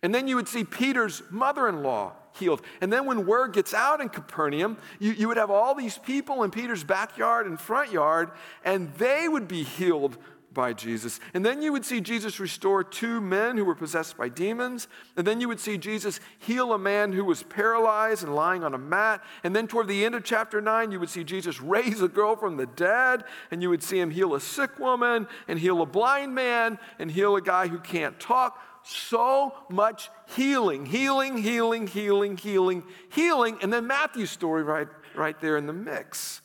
And 0.02 0.14
then 0.14 0.28
you 0.28 0.36
would 0.36 0.48
see 0.48 0.64
Peter's 0.64 1.22
mother 1.30 1.68
in 1.68 1.82
law 1.82 2.12
healed. 2.32 2.62
And 2.80 2.92
then 2.92 3.06
when 3.06 3.26
word 3.26 3.52
gets 3.52 3.74
out 3.74 4.00
in 4.00 4.08
Capernaum, 4.08 4.78
you, 4.98 5.12
you 5.12 5.28
would 5.28 5.36
have 5.36 5.50
all 5.50 5.74
these 5.74 5.98
people 5.98 6.42
in 6.42 6.50
Peter's 6.50 6.84
backyard 6.84 7.46
and 7.46 7.60
front 7.60 7.92
yard, 7.92 8.30
and 8.64 8.92
they 8.94 9.28
would 9.28 9.48
be 9.48 9.62
healed 9.62 10.16
by 10.52 10.72
Jesus. 10.72 11.20
And 11.32 11.46
then 11.46 11.62
you 11.62 11.72
would 11.72 11.84
see 11.84 12.00
Jesus 12.00 12.40
restore 12.40 12.82
two 12.82 13.20
men 13.20 13.56
who 13.56 13.64
were 13.64 13.74
possessed 13.74 14.16
by 14.16 14.28
demons. 14.28 14.88
And 15.16 15.26
then 15.26 15.40
you 15.40 15.48
would 15.48 15.60
see 15.60 15.78
Jesus 15.78 16.18
heal 16.38 16.72
a 16.72 16.78
man 16.78 17.12
who 17.12 17.24
was 17.24 17.44
paralyzed 17.44 18.24
and 18.24 18.34
lying 18.34 18.64
on 18.64 18.74
a 18.74 18.78
mat. 18.78 19.22
And 19.44 19.54
then 19.54 19.68
toward 19.68 19.86
the 19.86 20.04
end 20.04 20.14
of 20.14 20.24
chapter 20.24 20.60
9, 20.60 20.90
you 20.90 20.98
would 20.98 21.10
see 21.10 21.22
Jesus 21.22 21.60
raise 21.60 22.00
a 22.00 22.08
girl 22.08 22.34
from 22.34 22.56
the 22.56 22.66
dead. 22.66 23.24
And 23.50 23.62
you 23.62 23.70
would 23.70 23.82
see 23.82 24.00
him 24.00 24.10
heal 24.10 24.34
a 24.34 24.40
sick 24.40 24.78
woman 24.78 25.28
and 25.46 25.58
heal 25.58 25.82
a 25.82 25.86
blind 25.86 26.34
man 26.34 26.78
and 26.98 27.10
heal 27.10 27.36
a 27.36 27.42
guy 27.42 27.68
who 27.68 27.78
can't 27.78 28.18
talk 28.18 28.60
so 28.82 29.54
much 29.68 30.10
healing, 30.34 30.86
healing, 30.86 31.38
healing, 31.38 31.86
healing, 31.86 32.36
healing, 32.36 32.84
healing, 33.10 33.58
and 33.62 33.72
then 33.72 33.86
Matthew's 33.86 34.30
story 34.30 34.62
right, 34.62 34.88
right 35.14 35.40
there 35.40 35.56
in 35.56 35.66
the 35.66 35.72
mix. 35.72 36.40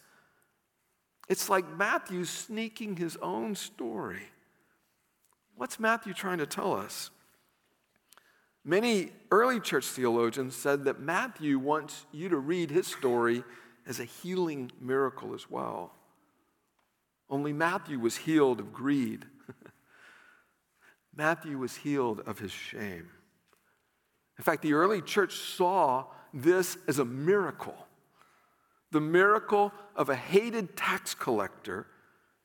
It's 1.28 1.50
like 1.50 1.68
Matthew 1.76 2.26
sneaking 2.26 2.98
his 2.98 3.18
own 3.18 3.56
story. 3.56 4.30
What's 5.56 5.80
Matthew 5.80 6.14
trying 6.14 6.38
to 6.40 6.46
tell 6.46 6.74
us? 6.74 7.10
Many 8.64 9.12
early 9.32 9.60
church 9.60 9.86
theologians 9.86 10.56
said 10.56 10.86
that 10.86 11.00
Matthew 11.00 11.60
wants 11.60 12.06
you 12.12 12.30
to 12.30 12.38
read 12.38 12.72
his 12.72 12.88
story 12.88 13.44
as 13.88 14.00
a 14.00 14.06
healing 14.06 14.72
miracle 14.82 15.34
as 15.34 15.50
well. 15.50 15.94
Only 17.30 17.54
Matthew 17.54 18.00
was 18.00 18.18
healed 18.18 18.60
of 18.60 18.74
greed 18.74 19.26
Matthew 21.16 21.58
was 21.58 21.76
healed 21.76 22.22
of 22.26 22.40
his 22.40 22.52
shame. 22.52 23.10
In 24.38 24.44
fact, 24.44 24.62
the 24.62 24.74
early 24.74 25.02
church 25.02 25.36
saw 25.36 26.06
this 26.34 26.78
as 26.88 27.00
a 27.00 27.06
miracle 27.06 27.76
the 28.96 29.02
miracle 29.02 29.74
of 29.94 30.08
a 30.08 30.16
hated 30.16 30.78
tax 30.78 31.14
collector 31.14 31.86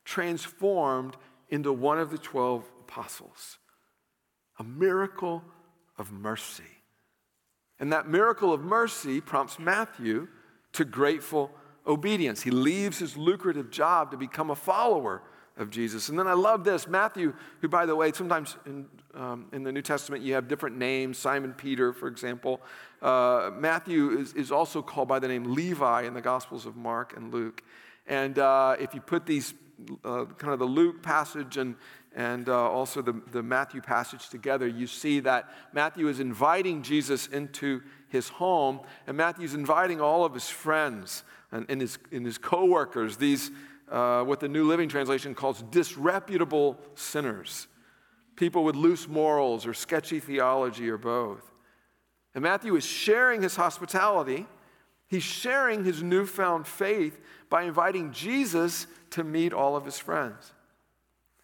transformed 0.05 1.17
into 1.49 1.73
one 1.73 1.97
of 1.97 2.11
the 2.11 2.19
12 2.19 2.69
apostles. 2.81 3.59
A 4.59 4.65
miracle 4.65 5.45
of 5.97 6.11
mercy. 6.11 6.65
And 7.79 7.93
that 7.93 8.09
miracle 8.09 8.53
of 8.53 8.63
mercy 8.63 9.21
prompts 9.21 9.61
Matthew 9.61 10.27
to 10.73 10.85
grateful 10.85 11.53
obedience. 11.87 12.43
He 12.43 12.51
leaves 12.51 12.99
his 12.99 13.17
lucrative 13.17 13.71
job 13.71 14.11
to 14.11 14.17
become 14.17 14.51
a 14.51 14.57
follower 14.57 15.23
of 15.61 15.71
Jesus. 15.71 16.09
And 16.09 16.19
then 16.19 16.27
I 16.27 16.33
love 16.33 16.65
this 16.65 16.89
Matthew, 16.89 17.35
who, 17.61 17.69
by 17.69 17.87
the 17.87 17.95
way, 17.95 18.13
sometimes 18.13 18.57
in, 18.67 18.87
um, 19.15 19.47
in 19.53 19.63
the 19.63 19.71
New 19.71 19.83
Testament 19.83 20.25
you 20.25 20.35
have 20.35 20.49
different 20.49 20.77
names, 20.77 21.19
Simon 21.19 21.53
Peter, 21.53 21.93
for 21.93 22.09
example. 22.09 22.61
Uh, 23.03 23.51
Matthew 23.55 24.19
is, 24.19 24.33
is 24.33 24.51
also 24.51 24.83
called 24.83 25.09
by 25.09 25.19
the 25.19 25.29
name 25.29 25.55
Levi 25.55 26.03
in 26.03 26.15
the 26.15 26.21
Gospels 26.21 26.67
of 26.67 26.77
Mark 26.77 27.17
and 27.17 27.33
Luke. 27.33 27.63
And 28.07 28.39
uh, 28.39 28.77
if 28.81 28.95
you 28.95 29.01
put 29.01 29.27
these, 29.27 29.55
uh, 30.05 30.25
kind 30.39 30.53
of 30.53 30.59
the 30.59 30.65
Luke 30.65 31.03
passage 31.03 31.59
and, 31.59 31.77
and 32.17 32.49
uh, 32.49 32.71
also 32.71 33.03
the, 33.03 33.21
the 33.31 33.43
Matthew 33.43 33.83
passage 33.83 34.31
together, 34.31 34.67
you 34.67 34.87
see 34.87 35.21
that 35.21 35.51
Matthew 35.73 36.09
is 36.09 36.21
inviting 36.21 36.83
Jesus 36.83 37.27
into 37.27 37.83
his 38.09 38.29
home, 38.29 38.81
and 39.07 39.17
Matthew's 39.17 39.55
inviting 39.55 40.01
all 40.01 40.25
of 40.25 40.35
his 40.35 40.49
friends 40.49 41.23
and, 41.53 41.67
and 41.69 41.81
his, 41.81 41.99
and 42.11 42.27
his 42.27 42.39
co 42.39 42.85
these 43.19 43.51
uh, 43.91 44.23
what 44.25 44.41
the 44.41 44.49
New 44.49 44.67
Living 44.67 44.89
Translation 44.89 45.35
calls 45.35 45.63
disreputable 45.71 46.79
sinners, 46.95 47.67
people 48.37 48.65
with 48.65 48.77
loose 48.77 49.09
morals 49.09 49.67
or 49.67 49.75
sketchy 49.75 50.21
theology 50.21 50.89
or 50.89 50.99
both. 50.99 51.51
And 52.35 52.43
Matthew 52.43 52.77
is 52.77 52.85
sharing 52.85 53.43
his 53.43 53.57
hospitality 53.57 54.47
He's 55.11 55.25
sharing 55.25 55.85
his 55.85 56.05
newfound 56.05 56.69
faith 56.69 57.21
by 57.49 57.65
inviting 57.65 58.13
Jesus 58.13 58.87
to 59.11 59.25
meet 59.25 59.53
all 59.53 59.75
of 59.75 59.85
his 59.85 59.99
friends. 59.99 60.53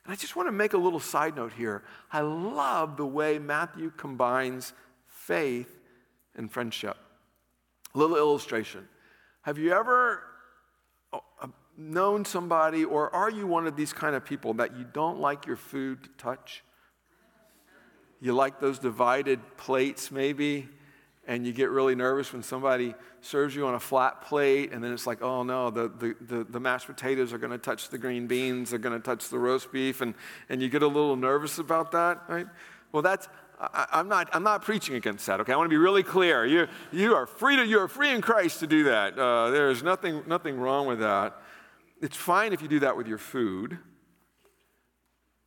And 0.05 0.13
I 0.13 0.17
just 0.17 0.37
want 0.37 0.47
to 0.47 0.53
make 0.53 0.73
a 0.73 0.79
little 0.79 1.01
side 1.01 1.35
note 1.35 1.53
here. 1.53 1.83
I 2.13 2.21
love 2.21 2.97
the 2.97 3.05
way 3.05 3.41
Matthew 3.41 3.91
combines 3.97 4.73
faith 5.09 5.81
and 6.37 6.49
friendship. 6.49 6.97
A 7.93 7.99
little 7.99 8.17
illustration. 8.17 8.89
Have 9.43 9.59
you 9.59 9.73
ever 9.73 10.23
known 11.77 12.25
somebody, 12.25 12.85
or 12.85 13.15
are 13.15 13.31
you 13.31 13.47
one 13.47 13.67
of 13.67 13.77
these 13.77 13.93
kind 13.93 14.17
of 14.17 14.25
people 14.25 14.55
that 14.55 14.77
you 14.77 14.85
don't 14.93 15.21
like 15.21 15.47
your 15.47 15.57
food 15.57 16.03
to 16.05 16.11
touch? 16.19 16.62
You 18.21 18.33
like 18.33 18.61
those 18.61 18.79
divided 18.79 19.41
plates, 19.57 20.11
maybe? 20.11 20.69
and 21.27 21.47
you 21.47 21.53
get 21.53 21.71
really 21.71 21.95
nervous 21.95 22.33
when 22.33 22.43
somebody 22.43 22.95
serves 23.21 23.55
you 23.55 23.67
on 23.67 23.75
a 23.75 23.81
flat 23.81 24.23
plate 24.23 24.73
and 24.73 24.83
then 24.83 24.93
it's 24.93 25.07
like 25.07 25.23
oh 25.23 25.43
no 25.43 25.71
the, 25.71 25.89
the, 25.99 26.15
the, 26.21 26.45
the 26.45 26.61
mashed 26.61 26.87
potatoes 26.87 27.33
are 27.33 27.39
to 27.51 27.59
touch 27.59 27.89
the 27.89 27.99
green 27.99 28.27
beans 28.27 28.71
they're 28.71 28.79
to 28.79 29.01
touch 29.01 29.29
the 29.29 29.39
roast 29.39 29.73
beef 29.73 30.01
and, 30.01 30.15
and 30.49 30.62
you 30.62 30.69
get 30.69 30.83
a 30.83 30.87
little 30.87 31.17
nervous 31.17 31.59
about 31.59 31.93
that 31.93 32.23
right 32.29 32.47
well 32.93 33.03
that's 33.03 33.29
I, 33.59 34.01
am 34.01 34.09
not, 34.09 34.29
I'm 34.35 34.43
not 34.43 34.61
preaching 34.61 34.97
against 34.97 35.25
that, 35.27 35.41
okay? 35.41 35.55
I 35.55 35.57
want 35.57 35.65
to 35.65 35.71
be 35.71 35.79
really 35.79 36.03
clear. 36.03 36.45
You, 36.45 36.69
you, 36.93 37.15
are, 37.15 37.27
free 37.27 37.57
to, 37.57 37.65
you 37.65 37.79
are 37.79 37.89
free 37.89 38.11
in 38.11 38.21
Christ 38.21 38.61
to 38.61 38.67
do 38.67 38.85
that. 38.85 39.19
Uh, 39.19 39.49
there's 39.49 39.83
nothing, 39.83 40.25
nothing 40.27 40.61
wrong 40.61 40.87
with 40.87 40.99
that. 40.99 41.41
It's 42.01 42.17
fine 42.17 42.53
if 42.53 42.61
you 42.61 42.69
do 42.69 42.81
that 42.81 42.97
with 42.97 43.07
your 43.07 43.19
food, 43.19 43.79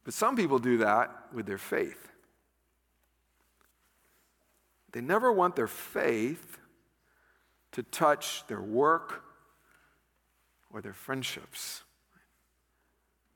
but 0.03 0.13
some 0.13 0.35
people 0.35 0.59
do 0.59 0.77
that 0.77 1.27
with 1.33 1.45
their 1.45 1.57
faith. 1.57 2.09
They 4.91 5.01
never 5.01 5.31
want 5.31 5.55
their 5.55 5.67
faith 5.67 6.57
to 7.73 7.83
touch 7.83 8.45
their 8.47 8.61
work 8.61 9.23
or 10.73 10.81
their 10.81 10.93
friendships. 10.93 11.83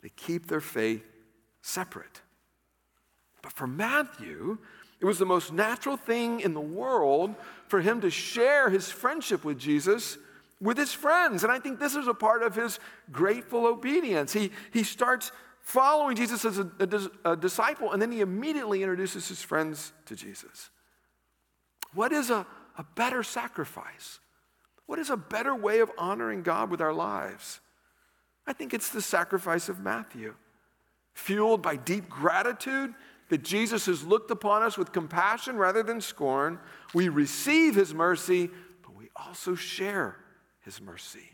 They 0.02 0.10
keep 0.10 0.48
their 0.48 0.62
faith 0.62 1.04
separate. 1.62 2.22
But 3.42 3.54
for 3.54 3.68
Matthew, 3.68 4.58
it 5.00 5.06
was 5.06 5.20
the 5.20 5.26
most 5.26 5.54
natural 5.54 5.98
thing 5.98 6.40
in 6.40 6.54
the 6.54 6.62
world 6.62 7.36
for 7.68 7.82
him 7.82 8.02
to 8.02 8.10
share 8.10 8.70
his 8.70 8.90
friendship 8.90 9.44
with 9.44 9.60
Jesus 9.60 10.18
with 10.64 10.78
his 10.78 10.94
friends. 10.94 11.44
And 11.44 11.52
I 11.52 11.60
think 11.60 11.80
this 11.80 11.94
is 11.94 12.08
a 12.08 12.14
part 12.14 12.42
of 12.42 12.56
his 12.56 12.80
grateful 13.12 13.68
obedience. 13.68 14.32
He, 14.32 14.50
he 14.72 14.84
starts 14.84 15.32
following 15.60 16.16
Jesus 16.16 16.46
as 16.46 16.58
a, 16.58 16.70
a, 16.80 17.32
a 17.32 17.36
disciple, 17.36 17.92
and 17.92 18.02
then 18.02 18.12
he 18.12 18.22
immediately 18.22 18.82
introduces 18.82 19.28
his 19.28 19.42
friends 19.42 19.92
to 20.06 20.16
Jesus. 20.16 20.70
What 21.94 22.12
is 22.14 22.30
a, 22.30 22.48
a 22.78 22.86
better 22.96 23.24
sacrifice? 23.24 24.20
What 24.86 25.00
is 25.00 25.10
a 25.10 25.18
better 25.18 25.54
way 25.54 25.80
of 25.80 25.92
honoring 25.98 26.44
God 26.44 26.72
with 26.72 26.82
our 26.82 26.94
lives? 26.94 27.60
I 28.48 28.54
think 28.54 28.74
it's 28.74 28.90
the 28.90 29.02
sacrifice 29.02 29.70
of 29.70 29.80
Matthew. 29.80 30.34
Fueled 31.14 31.62
by 31.62 31.76
deep 31.76 32.10
gratitude 32.10 32.94
that 33.30 33.44
Jesus 33.44 33.86
has 33.86 34.04
looked 34.04 34.32
upon 34.32 34.64
us 34.64 34.78
with 34.78 34.92
compassion 34.92 35.58
rather 35.58 35.84
than 35.84 36.02
scorn, 36.02 36.60
we 36.94 37.10
receive 37.10 37.76
his 37.76 37.94
mercy, 37.94 38.50
but 38.82 38.96
we 38.96 39.10
also 39.16 39.56
share 39.56 40.23
his 40.64 40.82
mercy. 40.82 41.32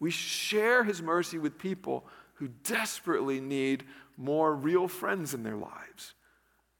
We 0.00 0.10
share 0.10 0.84
his 0.84 1.02
mercy 1.02 1.38
with 1.38 1.58
people 1.58 2.04
who 2.34 2.48
desperately 2.64 3.40
need 3.40 3.84
more 4.16 4.54
real 4.54 4.88
friends 4.88 5.34
in 5.34 5.42
their 5.42 5.56
lives, 5.56 6.14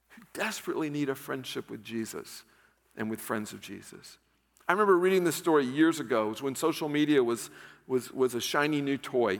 who 0.09 0.21
desperately 0.33 0.89
need 0.89 1.09
a 1.09 1.15
friendship 1.15 1.69
with 1.69 1.83
Jesus 1.83 2.43
and 2.97 3.09
with 3.09 3.21
friends 3.21 3.53
of 3.53 3.61
Jesus. 3.61 4.17
I 4.67 4.73
remember 4.73 4.97
reading 4.97 5.23
this 5.23 5.35
story 5.35 5.65
years 5.65 5.99
ago. 5.99 6.27
It 6.27 6.29
was 6.29 6.41
when 6.41 6.55
social 6.55 6.89
media 6.89 7.23
was, 7.23 7.49
was, 7.87 8.11
was 8.11 8.35
a 8.35 8.41
shiny 8.41 8.81
new 8.81 8.97
toy. 8.97 9.39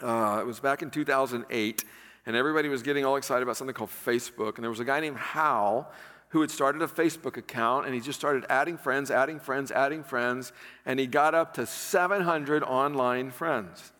Uh, 0.00 0.38
it 0.40 0.46
was 0.46 0.60
back 0.60 0.82
in 0.82 0.90
2008, 0.90 1.84
and 2.26 2.36
everybody 2.36 2.68
was 2.68 2.82
getting 2.82 3.04
all 3.04 3.16
excited 3.16 3.42
about 3.42 3.56
something 3.56 3.74
called 3.74 3.90
Facebook. 3.90 4.56
And 4.56 4.64
there 4.64 4.70
was 4.70 4.80
a 4.80 4.84
guy 4.84 5.00
named 5.00 5.18
Hal 5.18 5.90
who 6.34 6.40
had 6.40 6.50
started 6.50 6.82
a 6.82 6.88
Facebook 6.88 7.36
account, 7.36 7.86
and 7.86 7.94
he 7.94 8.00
just 8.00 8.18
started 8.18 8.44
adding 8.48 8.76
friends, 8.76 9.08
adding 9.08 9.38
friends, 9.38 9.70
adding 9.70 10.02
friends, 10.02 10.52
and 10.84 10.98
he 10.98 11.06
got 11.06 11.32
up 11.32 11.54
to 11.54 11.64
700 11.64 12.64
online 12.64 13.30
friends. 13.30 13.92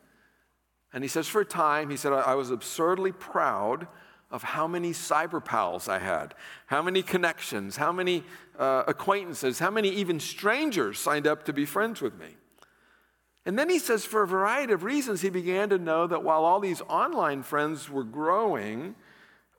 And 0.91 1.01
he 1.01 1.07
says, 1.07 1.29
for 1.29 1.39
a 1.39 1.45
time, 1.45 1.89
he 1.89 1.95
said, 1.95 2.11
I 2.11 2.35
was 2.35 2.51
absurdly 2.51 3.13
proud 3.13 3.87
of 4.31 4.43
how 4.43 4.67
many 4.67 4.91
cyber 4.91 5.43
pals 5.43 5.87
I 5.87 5.99
had, 5.99 6.35
how 6.65 6.81
many 6.81 7.01
connections, 7.01 7.77
how 7.77 7.93
many 7.93 8.21
uh, 8.59 8.83
acquaintances, 8.85 9.59
how 9.59 9.71
many 9.71 9.87
even 9.91 10.19
strangers 10.19 10.99
signed 10.99 11.27
up 11.27 11.45
to 11.45 11.53
be 11.53 11.65
friends 11.65 12.01
with 12.01 12.19
me. 12.19 12.35
And 13.45 13.57
then 13.57 13.69
he 13.69 13.79
says, 13.79 14.03
for 14.03 14.23
a 14.23 14.27
variety 14.27 14.73
of 14.73 14.83
reasons, 14.83 15.21
he 15.21 15.29
began 15.29 15.69
to 15.69 15.77
know 15.77 16.05
that 16.05 16.21
while 16.21 16.43
all 16.43 16.59
these 16.59 16.81
online 16.81 17.43
friends 17.43 17.89
were 17.89 18.03
growing, 18.03 18.95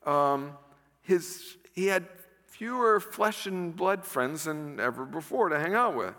um, 0.05 0.59
his, 1.01 1.57
he 1.73 1.87
had 1.87 2.07
fewer 2.59 3.01
flesh 3.01 3.47
and 3.47 3.77
blood 3.77 4.05
friends 4.05 4.45
than 4.45 4.81
ever 4.81 5.05
before 5.05 5.49
to 5.49 5.59
hang 5.59 5.75
out 5.75 5.95
with. 5.95 6.15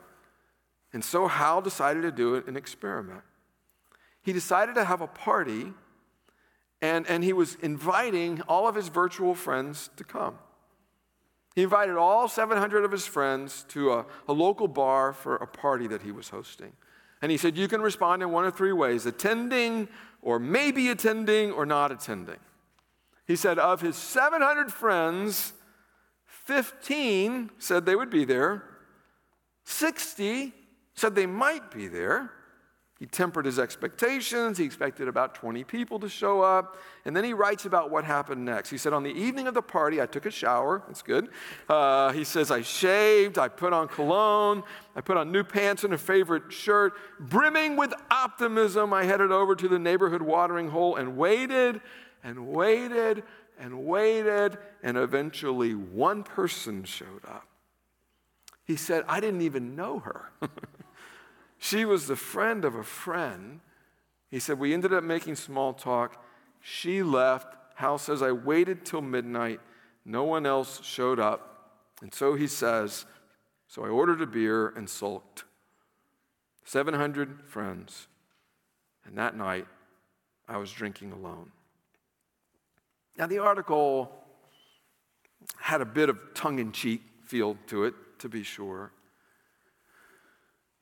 And 0.93 1.03
so 1.03 1.27
Hal 1.27 1.61
decided 1.61 2.01
to 2.03 2.11
do 2.11 2.35
an 2.35 2.55
experiment. 2.55 3.21
He 4.21 4.33
decided 4.33 4.75
to 4.75 4.85
have 4.85 5.01
a 5.01 5.07
party 5.07 5.73
and, 6.81 7.07
and 7.07 7.23
he 7.23 7.33
was 7.33 7.55
inviting 7.55 8.41
all 8.41 8.67
of 8.67 8.75
his 8.75 8.89
virtual 8.89 9.33
friends 9.33 9.89
to 9.97 10.03
come. 10.03 10.37
He 11.55 11.63
invited 11.63 11.95
all 11.95 12.27
700 12.27 12.85
of 12.85 12.91
his 12.91 13.07
friends 13.07 13.65
to 13.69 13.93
a, 13.93 14.05
a 14.27 14.33
local 14.33 14.67
bar 14.67 15.13
for 15.13 15.37
a 15.37 15.47
party 15.47 15.87
that 15.87 16.03
he 16.03 16.11
was 16.11 16.29
hosting. 16.29 16.73
And 17.19 17.31
he 17.31 17.37
said, 17.37 17.57
You 17.57 17.67
can 17.67 17.81
respond 17.81 18.21
in 18.21 18.31
one 18.31 18.45
of 18.45 18.55
three 18.55 18.73
ways 18.73 19.07
attending, 19.07 19.87
or 20.21 20.37
maybe 20.37 20.89
attending, 20.89 21.51
or 21.51 21.65
not 21.65 21.91
attending. 21.91 22.37
He 23.25 23.35
said, 23.35 23.57
Of 23.57 23.81
his 23.81 23.95
700 23.95 24.71
friends, 24.71 25.53
15 26.47 27.51
said 27.59 27.85
they 27.85 27.95
would 27.95 28.09
be 28.09 28.23
there, 28.23 28.63
60 29.65 30.53
said 30.93 31.13
they 31.13 31.25
might 31.25 31.69
be 31.71 31.87
there, 31.87 32.31
he 32.99 33.05
tempered 33.05 33.45
his 33.45 33.59
expectations. 33.59 34.57
He 34.57 34.65
expected 34.65 35.07
about 35.07 35.35
20 35.35 35.63
people 35.65 35.99
to 35.99 36.09
show 36.09 36.41
up. 36.41 36.77
And 37.05 37.15
then 37.15 37.23
he 37.23 37.33
writes 37.33 37.65
about 37.65 37.91
what 37.91 38.03
happened 38.03 38.43
next. 38.43 38.71
He 38.71 38.77
said, 38.79 38.91
On 38.91 39.03
the 39.03 39.11
evening 39.11 39.47
of 39.47 39.53
the 39.53 39.61
party, 39.61 40.01
I 40.01 40.07
took 40.07 40.25
a 40.25 40.31
shower. 40.31 40.81
That's 40.87 41.03
good. 41.03 41.29
Uh, 41.69 42.11
he 42.11 42.23
says, 42.23 42.49
I 42.49 42.63
shaved. 42.63 43.37
I 43.37 43.49
put 43.49 43.71
on 43.71 43.87
cologne. 43.87 44.63
I 44.95 45.01
put 45.01 45.15
on 45.15 45.31
new 45.31 45.43
pants 45.43 45.83
and 45.83 45.93
a 45.93 45.97
favorite 45.97 46.51
shirt. 46.51 46.93
Brimming 47.19 47.75
with 47.75 47.93
optimism, 48.09 48.93
I 48.93 49.03
headed 49.03 49.31
over 49.31 49.55
to 49.55 49.67
the 49.67 49.77
neighborhood 49.77 50.23
watering 50.23 50.69
hole 50.69 50.95
and 50.95 51.17
waited 51.17 51.81
and 52.23 52.47
waited 52.47 53.23
and 53.59 53.85
waited. 53.85 54.57
And 54.83 54.97
eventually, 54.97 55.73
one 55.73 56.23
person 56.23 56.83
showed 56.83 57.25
up. 57.25 57.47
He 58.63 58.75
said, 58.75 59.03
I 59.07 59.19
didn't 59.19 59.41
even 59.41 59.75
know 59.75 59.99
her. 59.99 60.31
She 61.57 61.85
was 61.85 62.07
the 62.07 62.15
friend 62.15 62.63
of 62.65 62.75
a 62.75 62.83
friend. 62.83 63.59
He 64.29 64.39
said, 64.39 64.59
We 64.59 64.73
ended 64.73 64.93
up 64.93 65.03
making 65.03 65.35
small 65.35 65.73
talk. 65.73 66.23
She 66.61 67.03
left. 67.03 67.55
Hal 67.75 67.97
says, 67.97 68.21
I 68.21 68.31
waited 68.31 68.85
till 68.85 69.01
midnight. 69.01 69.59
No 70.05 70.23
one 70.23 70.45
else 70.45 70.83
showed 70.83 71.19
up. 71.19 71.71
And 72.01 72.13
so 72.13 72.35
he 72.35 72.47
says, 72.47 73.05
So 73.67 73.85
I 73.85 73.89
ordered 73.89 74.21
a 74.21 74.27
beer 74.27 74.69
and 74.69 74.89
sulked. 74.89 75.43
700 76.65 77.43
friends. 77.47 78.07
And 79.05 79.17
that 79.17 79.35
night, 79.35 79.67
I 80.47 80.57
was 80.57 80.71
drinking 80.71 81.11
alone. 81.11 81.51
Now, 83.17 83.27
the 83.27 83.39
article 83.39 84.11
had 85.59 85.81
a 85.81 85.85
bit 85.85 86.09
of 86.09 86.19
tongue 86.33 86.59
in 86.59 86.71
cheek 86.71 87.01
feel 87.23 87.57
to 87.67 87.85
it, 87.85 87.93
to 88.19 88.29
be 88.29 88.43
sure. 88.43 88.91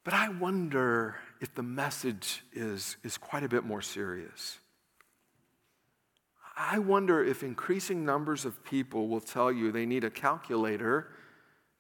But 0.04 0.14
I 0.14 0.30
wonder 0.30 1.16
if 1.42 1.56
the 1.56 1.64
message 1.64 2.44
is, 2.54 2.98
is 3.04 3.18
quite 3.18 3.44
a 3.44 3.50
bit 3.50 3.66
more 3.66 3.82
serious. 3.82 4.60
I 6.58 6.80
wonder 6.80 7.24
if 7.24 7.44
increasing 7.44 8.06
numbers 8.06 8.46
of 8.46 8.64
people 8.64 9.08
will 9.10 9.20
tell 9.20 9.52
you 9.52 9.72
they 9.72 9.86
need 9.86 10.04
a 10.04 10.10
calculator 10.10 11.08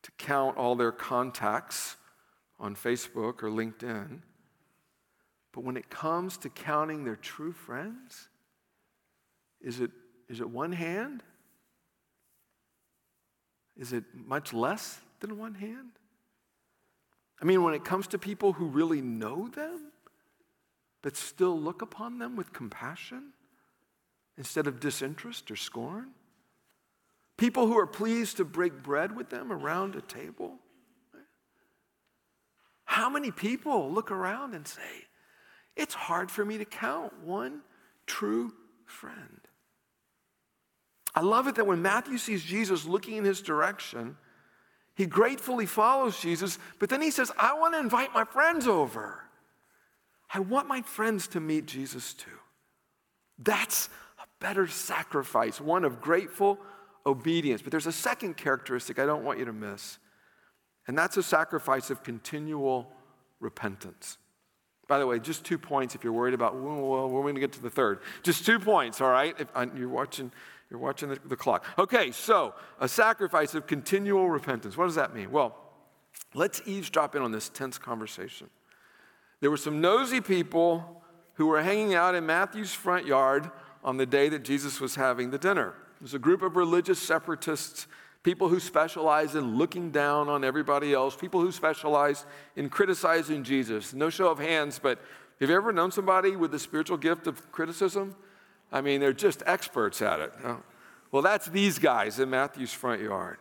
to 0.03 0.11
count 0.17 0.57
all 0.57 0.75
their 0.75 0.91
contacts 0.91 1.95
on 2.59 2.75
Facebook 2.75 3.43
or 3.43 3.49
LinkedIn. 3.49 4.19
But 5.53 5.63
when 5.63 5.77
it 5.77 5.89
comes 5.89 6.37
to 6.39 6.49
counting 6.49 7.05
their 7.05 7.15
true 7.15 7.53
friends, 7.53 8.27
is 9.61 9.79
it, 9.79 9.91
is 10.29 10.39
it 10.39 10.49
one 10.49 10.71
hand? 10.71 11.23
Is 13.77 13.93
it 13.93 14.03
much 14.13 14.53
less 14.53 14.99
than 15.19 15.37
one 15.37 15.55
hand? 15.55 15.91
I 17.41 17.45
mean, 17.45 17.63
when 17.63 17.73
it 17.73 17.83
comes 17.83 18.07
to 18.07 18.17
people 18.17 18.53
who 18.53 18.65
really 18.65 19.01
know 19.01 19.47
them, 19.47 19.91
but 21.01 21.17
still 21.17 21.59
look 21.59 21.81
upon 21.81 22.17
them 22.17 22.35
with 22.35 22.53
compassion 22.53 23.33
instead 24.37 24.67
of 24.67 24.79
disinterest 24.79 25.51
or 25.51 25.55
scorn, 25.55 26.11
people 27.37 27.67
who 27.67 27.77
are 27.77 27.87
pleased 27.87 28.37
to 28.37 28.45
break 28.45 28.81
bread 28.81 29.15
with 29.15 29.29
them 29.29 29.51
around 29.51 29.95
a 29.95 30.01
table. 30.01 30.55
How 32.85 33.09
many 33.09 33.31
people 33.31 33.91
look 33.91 34.09
around 34.11 34.55
and 34.55 34.65
say, 34.65 35.05
It's 35.75 35.93
hard 35.93 36.31
for 36.31 36.45
me 36.45 36.57
to 36.57 36.65
count 36.65 37.13
one 37.23 37.61
true 38.07 38.53
friend? 38.85 39.44
I 41.15 41.21
love 41.21 41.47
it 41.47 41.55
that 41.55 41.65
when 41.65 41.81
Matthew 41.81 42.17
sees 42.17 42.43
Jesus 42.43 42.85
looking 42.85 43.15
in 43.15 43.23
his 43.23 43.41
direction, 43.41 44.17
he 44.95 45.05
gratefully 45.05 45.65
follows 45.65 46.19
Jesus, 46.19 46.59
but 46.79 46.89
then 46.89 47.01
he 47.01 47.11
says, 47.11 47.31
I 47.37 47.57
want 47.57 47.73
to 47.73 47.79
invite 47.79 48.13
my 48.13 48.25
friends 48.25 48.67
over. 48.67 49.21
I 50.33 50.39
want 50.39 50.67
my 50.67 50.81
friends 50.81 51.27
to 51.29 51.39
meet 51.39 51.65
Jesus 51.65 52.13
too. 52.13 52.31
That's 53.39 53.89
a 54.19 54.25
better 54.39 54.67
sacrifice, 54.67 55.59
one 55.59 55.85
of 55.85 56.01
grateful 56.01 56.59
obedience. 57.05 57.61
But 57.61 57.71
there's 57.71 57.87
a 57.87 57.91
second 57.91 58.35
characteristic 58.37 58.99
I 58.99 59.05
don't 59.05 59.23
want 59.23 59.39
you 59.39 59.45
to 59.45 59.53
miss, 59.53 59.99
and 60.87 60.97
that's 60.97 61.17
a 61.17 61.23
sacrifice 61.23 61.89
of 61.89 62.03
continual 62.03 62.91
repentance. 63.39 64.17
By 64.87 64.99
the 64.99 65.07
way, 65.07 65.19
just 65.19 65.43
two 65.43 65.57
points 65.57 65.95
if 65.95 66.03
you're 66.03 66.13
worried 66.13 66.35
about, 66.35 66.55
well, 66.55 67.09
we're 67.09 67.23
going 67.23 67.35
to 67.35 67.41
get 67.41 67.53
to 67.53 67.61
the 67.61 67.71
third. 67.71 67.99
Just 68.21 68.45
two 68.45 68.59
points, 68.59 69.01
all 69.01 69.09
right? 69.09 69.35
If 69.39 69.47
uh, 69.55 69.65
you're 69.75 69.89
watching, 69.89 70.31
you're 70.69 70.79
watching 70.79 71.09
the, 71.09 71.19
the 71.25 71.35
clock. 71.35 71.65
Okay, 71.77 72.11
so 72.11 72.53
a 72.79 72.87
sacrifice 72.87 73.53
of 73.53 73.67
continual 73.67 74.29
repentance. 74.29 74.75
What 74.75 74.85
does 74.85 74.95
that 74.95 75.13
mean? 75.13 75.31
Well, 75.31 75.55
let's 76.33 76.61
eavesdrop 76.65 77.15
in 77.15 77.21
on 77.21 77.31
this 77.31 77.49
tense 77.49 77.77
conversation. 77.77 78.49
There 79.41 79.51
were 79.51 79.57
some 79.57 79.81
nosy 79.81 80.21
people 80.21 81.03
who 81.35 81.47
were 81.47 81.61
hanging 81.61 81.93
out 81.93 82.15
in 82.15 82.25
Matthew's 82.25 82.73
front 82.73 83.05
yard 83.05 83.51
on 83.83 83.97
the 83.97 84.05
day 84.05 84.29
that 84.29 84.43
Jesus 84.43 84.81
was 84.81 84.95
having 84.95 85.29
the 85.29 85.37
dinner. 85.37 85.75
It 85.97 86.01
was 86.01 86.13
a 86.13 86.19
group 86.19 86.41
of 86.41 86.55
religious 86.55 86.99
separatists, 86.99 87.87
people 88.23 88.47
who 88.49 88.59
specialize 88.59 89.35
in 89.35 89.57
looking 89.57 89.91
down 89.91 90.29
on 90.29 90.43
everybody 90.43 90.93
else, 90.93 91.15
people 91.15 91.41
who 91.41 91.51
specialize 91.51 92.25
in 92.55 92.69
criticizing 92.69 93.43
Jesus. 93.43 93.93
No 93.93 94.09
show 94.09 94.29
of 94.29 94.39
hands, 94.39 94.79
but 94.79 94.99
have 95.39 95.49
you 95.49 95.55
ever 95.55 95.71
known 95.71 95.91
somebody 95.91 96.35
with 96.35 96.51
the 96.51 96.59
spiritual 96.59 96.97
gift 96.97 97.27
of 97.27 97.51
criticism? 97.51 98.15
I 98.71 98.81
mean, 98.81 98.99
they're 98.99 99.13
just 99.13 99.43
experts 99.45 100.01
at 100.01 100.19
it. 100.19 100.33
Well, 101.11 101.21
that's 101.21 101.47
these 101.47 101.79
guys 101.79 102.19
in 102.19 102.29
Matthew's 102.29 102.73
front 102.73 103.01
yard. 103.01 103.37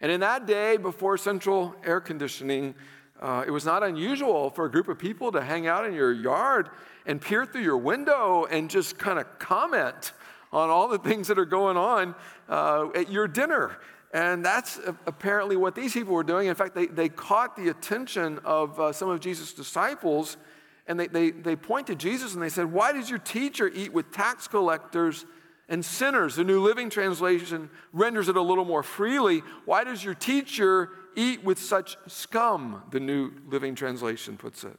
And 0.00 0.12
in 0.12 0.20
that 0.20 0.46
day, 0.46 0.76
before 0.76 1.18
central 1.18 1.74
air 1.84 2.00
conditioning, 2.00 2.74
uh, 3.20 3.44
it 3.46 3.50
was 3.50 3.64
not 3.64 3.82
unusual 3.82 4.50
for 4.50 4.66
a 4.66 4.70
group 4.70 4.88
of 4.88 4.98
people 4.98 5.32
to 5.32 5.42
hang 5.42 5.66
out 5.66 5.84
in 5.84 5.92
your 5.92 6.12
yard 6.12 6.70
and 7.04 7.20
peer 7.20 7.44
through 7.44 7.62
your 7.62 7.78
window 7.78 8.46
and 8.48 8.70
just 8.70 8.96
kind 8.98 9.18
of 9.18 9.38
comment 9.38 10.12
on 10.52 10.70
all 10.70 10.88
the 10.88 10.98
things 10.98 11.26
that 11.28 11.38
are 11.38 11.44
going 11.44 11.76
on 11.76 12.14
uh, 12.48 12.88
at 12.94 13.10
your 13.10 13.26
dinner. 13.26 13.78
And 14.14 14.44
that's 14.44 14.78
apparently 15.06 15.56
what 15.56 15.74
these 15.74 15.92
people 15.92 16.14
were 16.14 16.22
doing. 16.22 16.46
In 16.46 16.54
fact, 16.54 16.74
they, 16.74 16.86
they 16.86 17.08
caught 17.08 17.56
the 17.56 17.68
attention 17.68 18.38
of 18.44 18.78
uh, 18.78 18.92
some 18.92 19.08
of 19.10 19.20
Jesus' 19.20 19.52
disciples 19.52 20.36
and 20.88 20.98
they, 20.98 21.06
they, 21.06 21.30
they 21.30 21.54
point 21.54 21.86
to 21.88 21.94
Jesus 21.94 22.34
and 22.34 22.42
they 22.42 22.48
said, 22.48 22.72
Why 22.72 22.92
does 22.92 23.08
your 23.08 23.18
teacher 23.18 23.70
eat 23.72 23.92
with 23.92 24.10
tax 24.10 24.48
collectors 24.48 25.26
and 25.68 25.84
sinners? 25.84 26.36
The 26.36 26.44
New 26.44 26.62
Living 26.62 26.90
Translation 26.90 27.70
renders 27.92 28.28
it 28.28 28.36
a 28.36 28.42
little 28.42 28.64
more 28.64 28.82
freely. 28.82 29.42
Why 29.66 29.84
does 29.84 30.02
your 30.02 30.14
teacher 30.14 30.90
eat 31.18 31.42
with 31.42 31.58
such 31.58 31.96
scum, 32.06 32.84
the 32.92 33.00
New 33.00 33.32
Living 33.48 33.74
Translation 33.74 34.36
puts 34.36 34.62
it. 34.62 34.78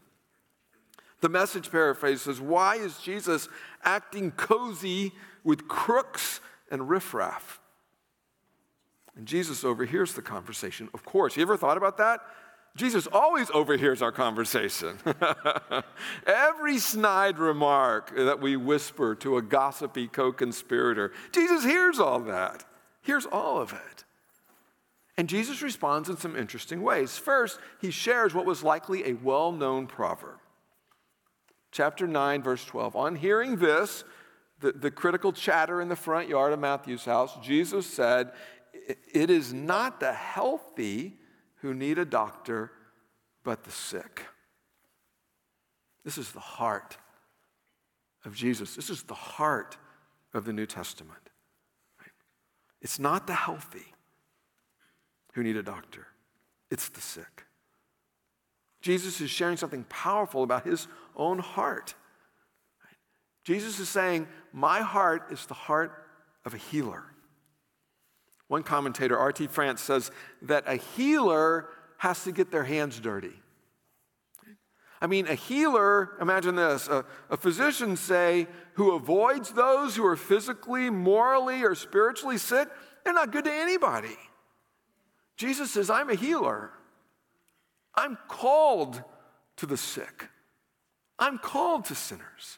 The 1.19 1.28
message 1.28 1.69
paraphrase 1.69 2.22
says, 2.22 2.39
Why 2.39 2.76
is 2.76 2.98
Jesus 3.00 3.50
acting 3.84 4.32
cozy 4.32 5.12
with 5.43 5.67
crooks 5.67 6.39
and 6.72 6.89
riffraff? 6.89 7.60
And 9.17 9.26
Jesus 9.26 9.65
overhears 9.65 10.13
the 10.13 10.22
conversation. 10.22 10.88
Of 10.93 11.04
course, 11.04 11.36
you 11.36 11.41
ever 11.41 11.58
thought 11.58 11.76
about 11.76 11.98
that? 11.98 12.22
Jesus 12.80 13.08
always 13.12 13.52
overhears 13.52 14.02
our 14.02 14.13
conversation. 14.13 14.98
Every 16.26 16.78
snide 16.78 17.38
remark 17.38 18.15
that 18.15 18.39
we 18.39 18.56
whisper 18.56 19.15
to 19.15 19.36
a 19.36 19.42
gossipy 19.42 20.08
co 20.08 20.32
conspirator, 20.32 21.12
Jesus 21.34 21.65
hears 21.65 22.00
all 22.00 22.22
that, 22.22 22.63
hears 23.02 23.26
all 23.26 23.60
of 23.60 23.74
it. 23.74 24.06
And 25.18 25.28
Jesus 25.28 25.62
responds 25.62 26.08
in 26.08 26.15
some 26.15 26.38
interesting 26.38 26.82
ways. 26.82 27.18
First, 27.18 27.60
he 27.82 27.92
shares 27.92 28.34
what 28.34 28.46
was 28.46 28.63
likely 28.63 29.10
a 29.10 29.13
well 29.13 29.52
known 29.52 29.86
proverb. 29.86 30.39
Chapter 31.74 32.08
9, 32.08 32.42
verse 32.42 32.63
12. 32.63 32.96
On 32.96 33.15
hearing 33.18 33.58
this, 33.58 34.06
the, 34.62 34.72
the 34.72 34.89
critical 34.89 35.34
chatter 35.34 35.82
in 35.82 35.89
the 35.89 35.98
front 35.98 36.30
yard 36.30 36.54
of 36.54 36.60
Matthew's 36.60 37.04
house, 37.04 37.38
Jesus 37.44 37.86
said, 37.86 38.32
It 39.13 39.30
is 39.30 39.52
not 39.52 40.00
the 40.00 40.13
healthy 40.13 41.18
who 41.62 41.74
need 41.74 41.98
a 41.98 42.06
doctor, 42.06 42.72
but 43.43 43.63
the 43.63 43.72
sick. 43.72 44.26
This 46.04 46.17
is 46.17 46.32
the 46.32 46.39
heart 46.39 46.98
of 48.26 48.36
Jesus. 48.36 48.76
This 48.76 48.89
is 48.89 49.04
the 49.04 49.13
heart 49.13 49.78
of 50.34 50.45
the 50.45 50.54
New 50.54 50.65
Testament. 50.65 51.30
It's 52.82 53.00
not 53.00 53.28
the 53.28 53.34
healthy 53.34 53.93
who 55.34 55.43
need 55.43 55.58
a 55.58 55.63
doctor, 55.63 56.08
it's 56.72 56.89
the 56.89 57.02
sick. 57.02 57.45
Jesus 58.82 59.19
is 59.19 59.30
sharing 59.30 59.58
something 59.58 59.84
powerful 59.89 60.41
about 60.43 60.65
his 60.65 60.88
own 61.17 61.39
heart. 61.39 61.95
Jesus 63.43 63.80
is 63.80 63.89
saying, 63.89 64.28
My 64.54 64.80
heart 64.82 65.32
is 65.32 65.45
the 65.48 65.54
heart 65.54 66.06
of 66.45 66.54
a 66.54 66.58
healer. 66.58 67.04
One 68.49 68.63
commentator, 68.63 69.17
R.T. 69.17 69.47
France, 69.47 69.79
says 69.79 70.12
that 70.41 70.63
a 70.67 70.75
healer 70.75 71.69
has 71.97 72.23
to 72.23 72.31
get 72.31 72.51
their 72.51 72.63
hands 72.63 72.99
dirty. 72.99 73.41
I 74.99 75.07
mean, 75.07 75.27
a 75.27 75.35
healer, 75.35 76.17
imagine 76.19 76.55
this 76.55 76.88
a, 76.88 77.05
a, 77.29 77.38
physician, 77.38 77.95
say, 77.95 78.47
who 78.73 78.95
avoids 78.95 79.51
those 79.51 79.95
who 79.95 80.05
are 80.05 80.15
physically, 80.15 80.89
morally, 80.89 81.62
or 81.63 81.75
spiritually 81.75 82.39
sick, 82.39 82.67
they're 83.03 83.13
not 83.13 83.31
good 83.31 83.45
to 83.45 83.53
anybody. 83.53 84.17
Jesus 85.38 85.71
says, 85.71 85.91
I'm 85.91 86.09
a 86.09 86.15
healer. 86.15 86.71
I'm 87.93 88.17
called 88.27 89.03
to 89.57 89.67
the 89.67 89.77
sick. 89.77 90.27
I'm 91.19 91.38
called 91.38 91.85
to 91.85 91.95
sinners. 91.95 92.57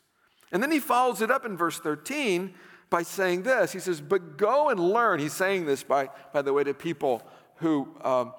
And 0.53 0.63
then 0.63 0.71
he 0.71 0.79
follows 0.79 1.21
it 1.21 1.31
up 1.31 1.45
in 1.45 1.57
verse 1.57 1.79
13 1.79 2.53
by 2.91 3.01
saying 3.01 3.41
this. 3.41 3.71
He 3.71 3.79
says, 3.79 3.99
But 3.99 4.37
go 4.37 4.69
and 4.69 4.79
learn. 4.79 5.19
He's 5.19 5.33
saying 5.33 5.65
this, 5.65 5.81
by, 5.81 6.09
by 6.31 6.43
the 6.43 6.53
way, 6.53 6.63
to 6.63 6.75
people 6.75 7.23
who, 7.55 7.87
um, 8.03 8.33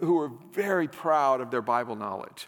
who 0.00 0.20
are 0.20 0.30
very 0.52 0.86
proud 0.86 1.40
of 1.40 1.50
their 1.50 1.62
Bible 1.62 1.96
knowledge. 1.96 2.46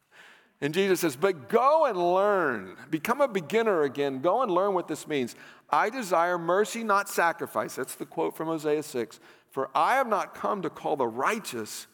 and 0.60 0.74
Jesus 0.74 1.00
says, 1.00 1.16
But 1.16 1.48
go 1.48 1.86
and 1.86 1.96
learn. 1.96 2.76
Become 2.90 3.22
a 3.22 3.28
beginner 3.28 3.84
again. 3.84 4.20
Go 4.20 4.42
and 4.42 4.50
learn 4.50 4.74
what 4.74 4.88
this 4.88 5.08
means. 5.08 5.34
I 5.70 5.88
desire 5.88 6.36
mercy, 6.36 6.84
not 6.84 7.08
sacrifice. 7.08 7.76
That's 7.76 7.94
the 7.94 8.06
quote 8.06 8.36
from 8.36 8.48
Hosea 8.48 8.82
6. 8.82 9.20
For 9.50 9.70
I 9.74 9.94
have 9.94 10.08
not 10.08 10.34
come 10.34 10.62
to 10.62 10.70
call 10.70 10.96
the 10.96 11.06
righteous, 11.06 11.86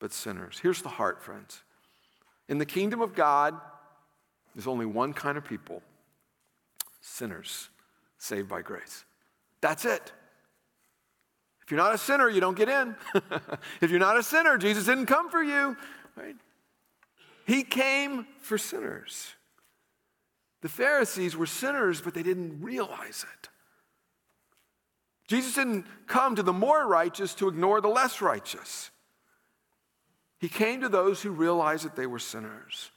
but 0.00 0.12
sinners. 0.12 0.58
Here's 0.60 0.82
the 0.82 0.88
heart, 0.88 1.22
friends. 1.22 1.62
In 2.48 2.58
the 2.58 2.66
kingdom 2.66 3.00
of 3.00 3.14
God, 3.14 3.54
there's 4.54 4.66
only 4.66 4.86
one 4.86 5.12
kind 5.12 5.38
of 5.38 5.44
people 5.44 5.82
sinners 7.00 7.68
saved 8.24 8.48
by 8.48 8.62
grace. 8.62 9.04
That's 9.60 9.84
it. 9.84 10.12
If 11.62 11.70
you're 11.70 11.80
not 11.80 11.94
a 11.94 11.98
sinner, 11.98 12.28
you 12.28 12.40
don't 12.40 12.56
get 12.56 12.68
in. 12.68 12.94
if 13.80 13.90
you're 13.90 14.00
not 14.00 14.18
a 14.18 14.22
sinner, 14.22 14.58
Jesus 14.58 14.84
didn't 14.84 15.06
come 15.06 15.30
for 15.30 15.42
you. 15.42 15.76
Right? 16.16 16.36
He 17.46 17.62
came 17.62 18.26
for 18.40 18.58
sinners. 18.58 19.34
The 20.60 20.68
Pharisees 20.68 21.36
were 21.36 21.46
sinners, 21.46 22.00
but 22.00 22.14
they 22.14 22.22
didn't 22.22 22.62
realize 22.62 23.24
it. 23.34 23.48
Jesus 25.26 25.54
didn't 25.54 25.86
come 26.06 26.36
to 26.36 26.42
the 26.42 26.52
more 26.52 26.86
righteous 26.86 27.34
to 27.36 27.48
ignore 27.48 27.80
the 27.80 27.88
less 27.88 28.20
righteous. 28.20 28.90
He 30.38 30.48
came 30.48 30.82
to 30.82 30.88
those 30.88 31.22
who 31.22 31.30
realized 31.30 31.84
that 31.84 31.96
they 31.96 32.06
were 32.06 32.18
sinners. 32.18 32.90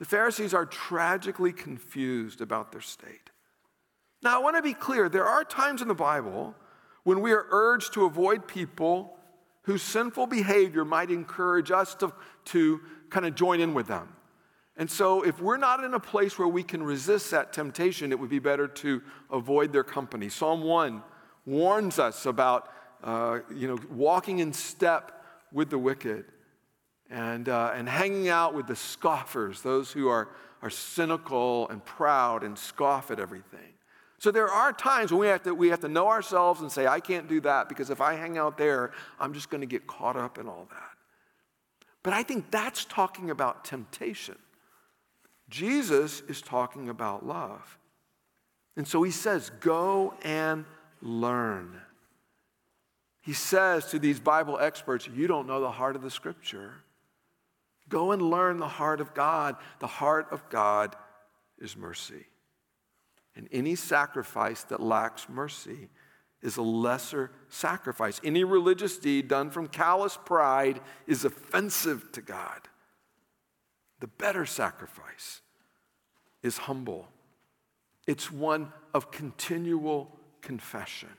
The 0.00 0.04
Pharisees 0.04 0.52
are 0.52 0.66
tragically 0.66 1.52
confused 1.52 2.40
about 2.40 2.72
their 2.72 2.80
state. 2.80 3.21
Now, 4.22 4.36
I 4.36 4.42
want 4.42 4.56
to 4.56 4.62
be 4.62 4.74
clear 4.74 5.08
there 5.08 5.26
are 5.26 5.44
times 5.44 5.82
in 5.82 5.88
the 5.88 5.94
Bible 5.94 6.54
when 7.02 7.20
we 7.20 7.32
are 7.32 7.46
urged 7.50 7.94
to 7.94 8.04
avoid 8.04 8.46
people 8.46 9.16
whose 9.62 9.82
sinful 9.82 10.26
behavior 10.26 10.84
might 10.84 11.10
encourage 11.10 11.70
us 11.70 11.94
to, 11.96 12.12
to 12.46 12.80
kind 13.10 13.26
of 13.26 13.34
join 13.34 13.60
in 13.60 13.74
with 13.74 13.88
them. 13.88 14.14
And 14.76 14.90
so, 14.90 15.22
if 15.22 15.40
we're 15.40 15.58
not 15.58 15.84
in 15.84 15.92
a 15.94 16.00
place 16.00 16.38
where 16.38 16.48
we 16.48 16.62
can 16.62 16.82
resist 16.82 17.30
that 17.32 17.52
temptation, 17.52 18.10
it 18.10 18.18
would 18.18 18.30
be 18.30 18.38
better 18.38 18.66
to 18.66 19.02
avoid 19.30 19.72
their 19.72 19.84
company. 19.84 20.28
Psalm 20.28 20.62
1 20.62 21.02
warns 21.44 21.98
us 21.98 22.24
about 22.24 22.72
uh, 23.02 23.40
you 23.54 23.68
know, 23.68 23.78
walking 23.90 24.38
in 24.38 24.52
step 24.52 25.24
with 25.52 25.68
the 25.68 25.78
wicked 25.78 26.24
and, 27.10 27.48
uh, 27.48 27.72
and 27.74 27.88
hanging 27.88 28.28
out 28.28 28.54
with 28.54 28.66
the 28.66 28.76
scoffers, 28.76 29.60
those 29.60 29.92
who 29.92 30.08
are, 30.08 30.28
are 30.62 30.70
cynical 30.70 31.68
and 31.68 31.84
proud 31.84 32.42
and 32.42 32.58
scoff 32.58 33.10
at 33.10 33.20
everything. 33.20 33.71
So 34.22 34.30
there 34.30 34.48
are 34.48 34.72
times 34.72 35.10
when 35.10 35.18
we 35.18 35.26
have, 35.26 35.42
to, 35.42 35.52
we 35.52 35.70
have 35.70 35.80
to 35.80 35.88
know 35.88 36.06
ourselves 36.06 36.60
and 36.60 36.70
say, 36.70 36.86
I 36.86 37.00
can't 37.00 37.28
do 37.28 37.40
that 37.40 37.68
because 37.68 37.90
if 37.90 38.00
I 38.00 38.14
hang 38.14 38.38
out 38.38 38.56
there, 38.56 38.92
I'm 39.18 39.34
just 39.34 39.50
going 39.50 39.62
to 39.62 39.66
get 39.66 39.88
caught 39.88 40.14
up 40.14 40.38
in 40.38 40.46
all 40.46 40.68
that. 40.70 40.90
But 42.04 42.12
I 42.12 42.22
think 42.22 42.48
that's 42.52 42.84
talking 42.84 43.30
about 43.30 43.64
temptation. 43.64 44.36
Jesus 45.50 46.20
is 46.28 46.40
talking 46.40 46.88
about 46.88 47.26
love. 47.26 47.78
And 48.76 48.86
so 48.86 49.02
he 49.02 49.10
says, 49.10 49.50
Go 49.58 50.14
and 50.22 50.66
learn. 51.00 51.80
He 53.22 53.32
says 53.32 53.86
to 53.86 53.98
these 53.98 54.20
Bible 54.20 54.56
experts, 54.56 55.08
You 55.12 55.26
don't 55.26 55.48
know 55.48 55.60
the 55.60 55.72
heart 55.72 55.96
of 55.96 56.02
the 56.02 56.10
scripture. 56.12 56.74
Go 57.88 58.12
and 58.12 58.22
learn 58.22 58.60
the 58.60 58.68
heart 58.68 59.00
of 59.00 59.14
God. 59.14 59.56
The 59.80 59.88
heart 59.88 60.28
of 60.30 60.48
God 60.48 60.94
is 61.58 61.76
mercy. 61.76 62.26
And 63.34 63.48
any 63.50 63.74
sacrifice 63.74 64.62
that 64.64 64.80
lacks 64.80 65.28
mercy 65.28 65.88
is 66.42 66.56
a 66.56 66.62
lesser 66.62 67.30
sacrifice. 67.48 68.20
Any 68.24 68.44
religious 68.44 68.98
deed 68.98 69.28
done 69.28 69.50
from 69.50 69.68
callous 69.68 70.18
pride 70.24 70.80
is 71.06 71.24
offensive 71.24 72.10
to 72.12 72.20
God. 72.20 72.68
The 74.00 74.08
better 74.08 74.44
sacrifice 74.44 75.40
is 76.42 76.58
humble, 76.58 77.08
it's 78.06 78.32
one 78.32 78.72
of 78.92 79.12
continual 79.12 80.18
confession, 80.40 81.10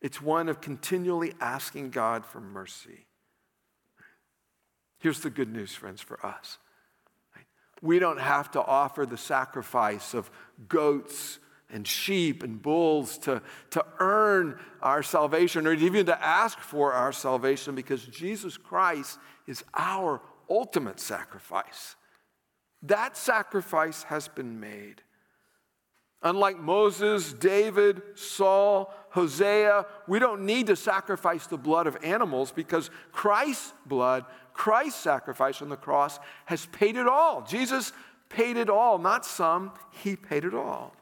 it's 0.00 0.20
one 0.22 0.48
of 0.48 0.62
continually 0.62 1.34
asking 1.40 1.90
God 1.90 2.24
for 2.24 2.40
mercy. 2.40 3.04
Here's 4.98 5.20
the 5.20 5.30
good 5.30 5.52
news, 5.52 5.74
friends, 5.74 6.00
for 6.00 6.24
us. 6.24 6.58
We 7.82 7.98
don't 7.98 8.20
have 8.20 8.50
to 8.52 8.62
offer 8.62 9.06
the 9.06 9.16
sacrifice 9.16 10.14
of 10.14 10.30
goats 10.68 11.38
and 11.72 11.86
sheep 11.86 12.42
and 12.42 12.60
bulls 12.60 13.18
to, 13.18 13.42
to 13.70 13.84
earn 13.98 14.58
our 14.82 15.02
salvation 15.02 15.66
or 15.66 15.72
even 15.72 16.06
to 16.06 16.24
ask 16.24 16.58
for 16.58 16.92
our 16.92 17.12
salvation 17.12 17.74
because 17.74 18.04
Jesus 18.04 18.56
Christ 18.56 19.18
is 19.46 19.64
our 19.74 20.20
ultimate 20.48 21.00
sacrifice. 21.00 21.96
That 22.82 23.16
sacrifice 23.16 24.04
has 24.04 24.28
been 24.28 24.58
made. 24.58 25.02
Unlike 26.22 26.60
Moses, 26.60 27.32
David, 27.32 28.02
Saul, 28.14 28.92
Hosea, 29.10 29.86
we 30.06 30.18
don't 30.18 30.44
need 30.44 30.66
to 30.66 30.76
sacrifice 30.76 31.46
the 31.46 31.56
blood 31.56 31.86
of 31.86 31.96
animals 32.04 32.52
because 32.52 32.90
Christ's 33.10 33.72
blood, 33.86 34.24
Christ's 34.52 35.00
sacrifice 35.00 35.62
on 35.62 35.70
the 35.70 35.76
cross 35.76 36.18
has 36.44 36.66
paid 36.66 36.96
it 36.96 37.08
all. 37.08 37.42
Jesus 37.42 37.92
paid 38.28 38.58
it 38.58 38.68
all, 38.68 38.98
not 38.98 39.24
some, 39.24 39.72
he 40.02 40.14
paid 40.14 40.44
it 40.44 40.54
all. 40.54 40.94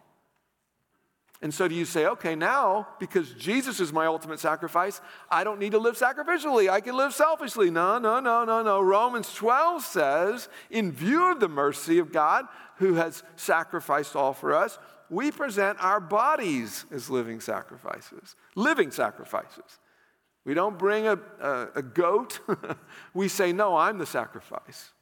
And 1.41 1.55
so 1.55 1.69
do 1.69 1.75
you 1.75 1.85
say, 1.85 2.07
okay, 2.07 2.35
now, 2.35 2.89
because 2.99 3.33
Jesus 3.35 3.79
is 3.79 3.93
my 3.93 4.07
ultimate 4.07 4.41
sacrifice, 4.41 5.01
I 5.31 5.45
don't 5.45 5.61
need 5.61 5.71
to 5.71 5.79
live 5.79 5.97
sacrificially. 5.97 6.69
I 6.69 6.81
can 6.81 6.97
live 6.97 7.15
selfishly. 7.15 7.71
No, 7.71 7.99
no, 7.99 8.19
no, 8.19 8.45
no, 8.45 8.63
no. 8.63 8.81
Romans 8.81 9.33
12 9.35 9.83
says, 9.83 10.49
in 10.69 10.91
view 10.91 11.31
of 11.31 11.39
the 11.39 11.49
mercy 11.49 11.99
of 11.99 12.13
God 12.13 12.47
who 12.77 12.95
has 12.95 13.23
sacrificed 13.37 14.17
all 14.17 14.33
for 14.33 14.53
us, 14.53 14.79
we 15.11 15.31
present 15.31 15.79
our 15.83 16.01
bodies 16.01 16.85
as 16.91 17.09
living 17.09 17.41
sacrifices. 17.41 18.37
Living 18.55 18.91
sacrifices. 18.91 19.79
We 20.45 20.55
don't 20.55 20.79
bring 20.79 21.07
a, 21.07 21.19
a, 21.41 21.69
a 21.77 21.83
goat. 21.83 22.41
we 23.15 23.29
say, 23.29 23.53
no, 23.53 23.77
I'm 23.77 23.99
the 23.99 24.07
sacrifice. 24.07 24.93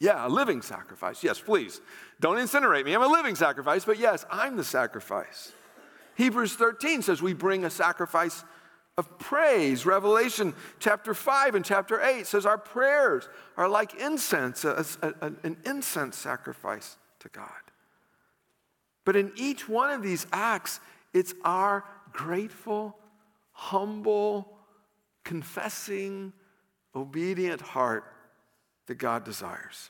Yeah, 0.00 0.26
a 0.26 0.28
living 0.28 0.62
sacrifice. 0.62 1.24
Yes, 1.24 1.40
please. 1.40 1.80
Don't 2.20 2.36
incinerate 2.36 2.84
me. 2.84 2.94
I'm 2.94 3.02
a 3.02 3.08
living 3.08 3.34
sacrifice, 3.34 3.84
but 3.84 3.98
yes, 3.98 4.24
I'm 4.30 4.56
the 4.56 4.64
sacrifice. 4.64 5.52
Hebrews 6.14 6.54
13 6.54 7.02
says 7.02 7.20
we 7.20 7.34
bring 7.34 7.64
a 7.64 7.70
sacrifice 7.70 8.44
of 8.96 9.18
praise. 9.18 9.86
Revelation 9.86 10.54
chapter 10.80 11.14
5 11.14 11.54
and 11.54 11.64
chapter 11.64 12.00
8 12.00 12.26
says 12.26 12.46
our 12.46 12.58
prayers 12.58 13.28
are 13.56 13.68
like 13.68 13.94
incense, 13.94 14.64
a, 14.64 14.84
a, 15.02 15.32
an 15.44 15.56
incense 15.64 16.16
sacrifice 16.16 16.96
to 17.20 17.28
God. 17.28 17.67
But 19.08 19.16
in 19.16 19.32
each 19.36 19.66
one 19.66 19.90
of 19.90 20.02
these 20.02 20.26
acts, 20.34 20.80
it's 21.14 21.32
our 21.42 21.82
grateful, 22.12 22.94
humble, 23.52 24.58
confessing, 25.24 26.34
obedient 26.94 27.62
heart 27.62 28.04
that 28.86 28.96
God 28.96 29.24
desires. 29.24 29.88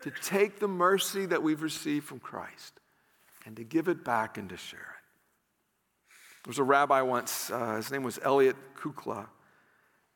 To 0.00 0.10
take 0.10 0.58
the 0.58 0.66
mercy 0.66 1.26
that 1.26 1.44
we've 1.44 1.62
received 1.62 2.06
from 2.06 2.18
Christ 2.18 2.80
and 3.44 3.54
to 3.54 3.62
give 3.62 3.86
it 3.86 4.04
back 4.04 4.36
and 4.36 4.48
to 4.48 4.56
share 4.56 4.80
it. 4.80 6.08
There 6.42 6.50
was 6.50 6.58
a 6.58 6.64
rabbi 6.64 7.02
once, 7.02 7.52
uh, 7.52 7.76
his 7.76 7.92
name 7.92 8.02
was 8.02 8.18
Elliot 8.20 8.56
Kukla, 8.74 9.28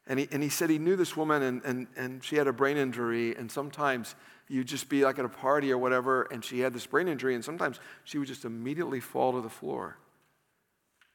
and 0.08 0.18
he, 0.18 0.26
and 0.32 0.42
he 0.42 0.48
said 0.48 0.70
he 0.70 0.80
knew 0.80 0.96
this 0.96 1.16
woman 1.16 1.40
and, 1.44 1.62
and, 1.64 1.86
and 1.96 2.24
she 2.24 2.34
had 2.34 2.48
a 2.48 2.52
brain 2.52 2.76
injury, 2.76 3.36
and 3.36 3.48
sometimes 3.48 4.16
you'd 4.50 4.66
just 4.66 4.88
be 4.88 5.04
like 5.04 5.18
at 5.18 5.24
a 5.24 5.28
party 5.28 5.70
or 5.70 5.78
whatever, 5.78 6.22
and 6.32 6.44
she 6.44 6.58
had 6.58 6.72
this 6.72 6.84
brain 6.84 7.06
injury, 7.06 7.36
and 7.36 7.44
sometimes 7.44 7.78
she 8.02 8.18
would 8.18 8.26
just 8.26 8.44
immediately 8.44 8.98
fall 8.98 9.32
to 9.32 9.40
the 9.40 9.48
floor. 9.48 9.96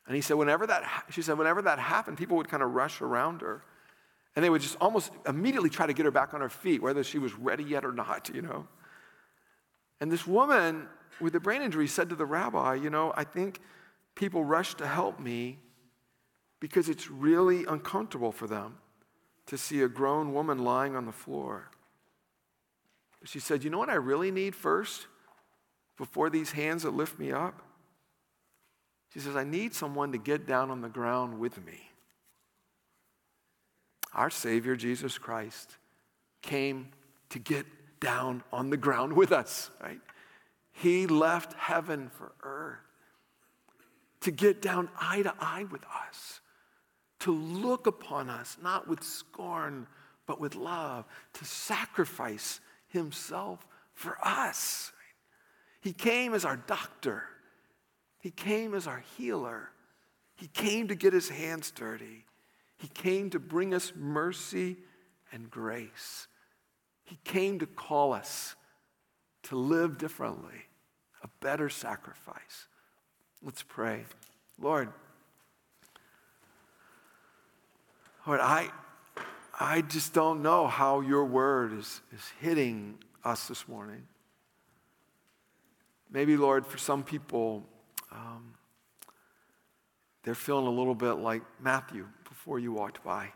And 0.08 0.16
he 0.16 0.22
said, 0.22 0.36
whenever 0.36 0.66
that, 0.68 1.06
she 1.10 1.22
said, 1.22 1.38
whenever 1.38 1.62
that 1.64 1.78
happened, 1.78 2.18
people 2.18 2.38
would 2.38 2.48
kind 2.48 2.64
of 2.64 2.74
rush 2.74 3.02
around 3.02 3.42
her. 3.42 3.62
And 4.36 4.46
they 4.46 4.50
would 4.50 4.62
just 4.62 4.78
almost 4.80 5.12
immediately 5.28 5.70
try 5.70 5.86
to 5.86 5.94
get 5.94 6.06
her 6.06 6.12
back 6.12 6.34
on 6.34 6.42
her 6.42 6.50
feet, 6.50 6.82
whether 6.82 7.04
she 7.04 7.20
was 7.20 7.34
ready 7.34 7.64
yet 7.64 7.84
or 7.84 7.92
not, 7.92 8.30
you 8.34 8.42
know. 8.42 8.68
And 10.00 10.12
this 10.12 10.26
woman 10.26 10.88
with 11.20 11.34
the 11.34 11.40
brain 11.40 11.62
injury 11.62 11.88
said 11.88 12.10
to 12.10 12.16
the 12.16 12.26
rabbi, 12.26 12.76
You 12.76 12.90
know, 12.90 13.14
I 13.16 13.24
think 13.24 13.60
people 14.14 14.44
rush 14.44 14.76
to 14.76 14.88
help 14.88 15.20
me 15.20 15.60
because 16.60 16.88
it's 16.88 17.10
really 17.10 17.66
uncomfortable 17.66 18.32
for 18.32 18.48
them 18.48 18.78
to 19.48 19.58
see 19.58 19.82
a 19.82 19.88
grown 19.88 20.34
woman 20.34 20.60
lying 20.60 20.96
on 20.96 21.06
the 21.06 21.12
floor. 21.12 21.70
She 23.26 23.40
said, 23.40 23.64
You 23.64 23.70
know 23.70 23.80
what 23.80 23.90
I 23.90 23.96
really 23.96 24.32
need 24.32 24.56
first 24.56 25.08
before 25.98 26.30
these 26.30 26.52
hands 26.52 26.84
that 26.84 26.92
lift 26.92 27.20
me 27.20 27.32
up? 27.32 27.62
She 29.14 29.20
says, 29.20 29.36
I 29.36 29.44
need 29.44 29.74
someone 29.74 30.12
to 30.12 30.18
get 30.18 30.46
down 30.46 30.70
on 30.72 30.82
the 30.82 30.90
ground 30.90 31.40
with 31.40 31.64
me. 31.66 31.90
Our 34.14 34.30
Savior, 34.30 34.76
Jesus 34.76 35.18
Christ, 35.18 35.78
came 36.42 36.90
to 37.30 37.40
get 37.40 37.66
down 38.00 38.44
on 38.52 38.70
the 38.70 38.78
ground 38.78 39.14
with 39.14 39.32
us, 39.32 39.70
right? 39.82 40.00
He 40.72 41.08
left 41.08 41.54
heaven 41.54 42.10
for 42.10 42.34
earth 42.44 42.80
to 44.22 44.32
get 44.32 44.62
down 44.62 44.90
eye 45.00 45.22
to 45.22 45.34
eye 45.40 45.66
with 45.72 45.84
us, 46.10 46.42
to 47.20 47.32
look 47.32 47.88
upon 47.88 48.30
us, 48.30 48.58
not 48.62 48.88
with 48.88 49.04
scorn, 49.04 49.88
but 50.26 50.40
with 50.40 50.56
love, 50.56 51.06
to 51.34 51.46
sacrifice 51.46 52.60
himself 52.88 53.66
for 53.94 54.18
us. 54.24 54.92
He 55.82 55.94
came 55.94 56.34
as 56.34 56.46
our 56.46 56.58
doctor, 56.58 57.24
he 58.20 58.32
came 58.32 58.74
as 58.74 58.88
our 58.88 59.04
healer, 59.18 59.70
he 60.36 60.48
came 60.48 60.88
to 60.88 60.96
get 60.96 61.14
his 61.14 61.30
hands 61.30 61.72
dirty. 61.72 62.26
He 62.78 62.88
came 62.90 63.30
to 63.30 63.40
bring 63.40 63.74
us 63.74 63.94
mercy 63.96 64.78
and 65.32 65.50
grace. 65.50 66.28
He 67.06 67.18
came 67.24 67.60
to 67.60 67.66
call 67.66 68.14
us 68.14 68.56
to 69.44 69.56
live 69.56 69.98
differently, 69.98 70.66
a 71.24 71.30
better 71.40 71.70
sacrifice. 71.70 72.68
Let's 73.42 73.64
pray. 73.64 74.04
Lord, 74.60 74.90
Lord, 78.26 78.40
I, 78.42 78.70
I 79.60 79.82
just 79.82 80.14
don't 80.14 80.42
know 80.42 80.68
how 80.68 81.00
your 81.02 81.26
word 81.26 81.74
is, 81.74 82.02
is 82.14 82.32
hitting 82.42 82.98
us 83.24 83.48
this 83.48 83.68
morning. 83.68 84.04
Maybe, 86.12 86.36
Lord, 86.36 86.66
for 86.66 86.78
some 86.78 87.04
people, 87.04 87.64
um, 88.12 88.54
they're 90.24 90.36
feeling 90.36 90.68
a 90.68 90.72
little 90.72 90.96
bit 90.96 91.14
like 91.14 91.42
Matthew 91.60 92.08
before 92.28 92.60
you 92.60 92.74
walked 92.74 93.04
by. 93.04 93.32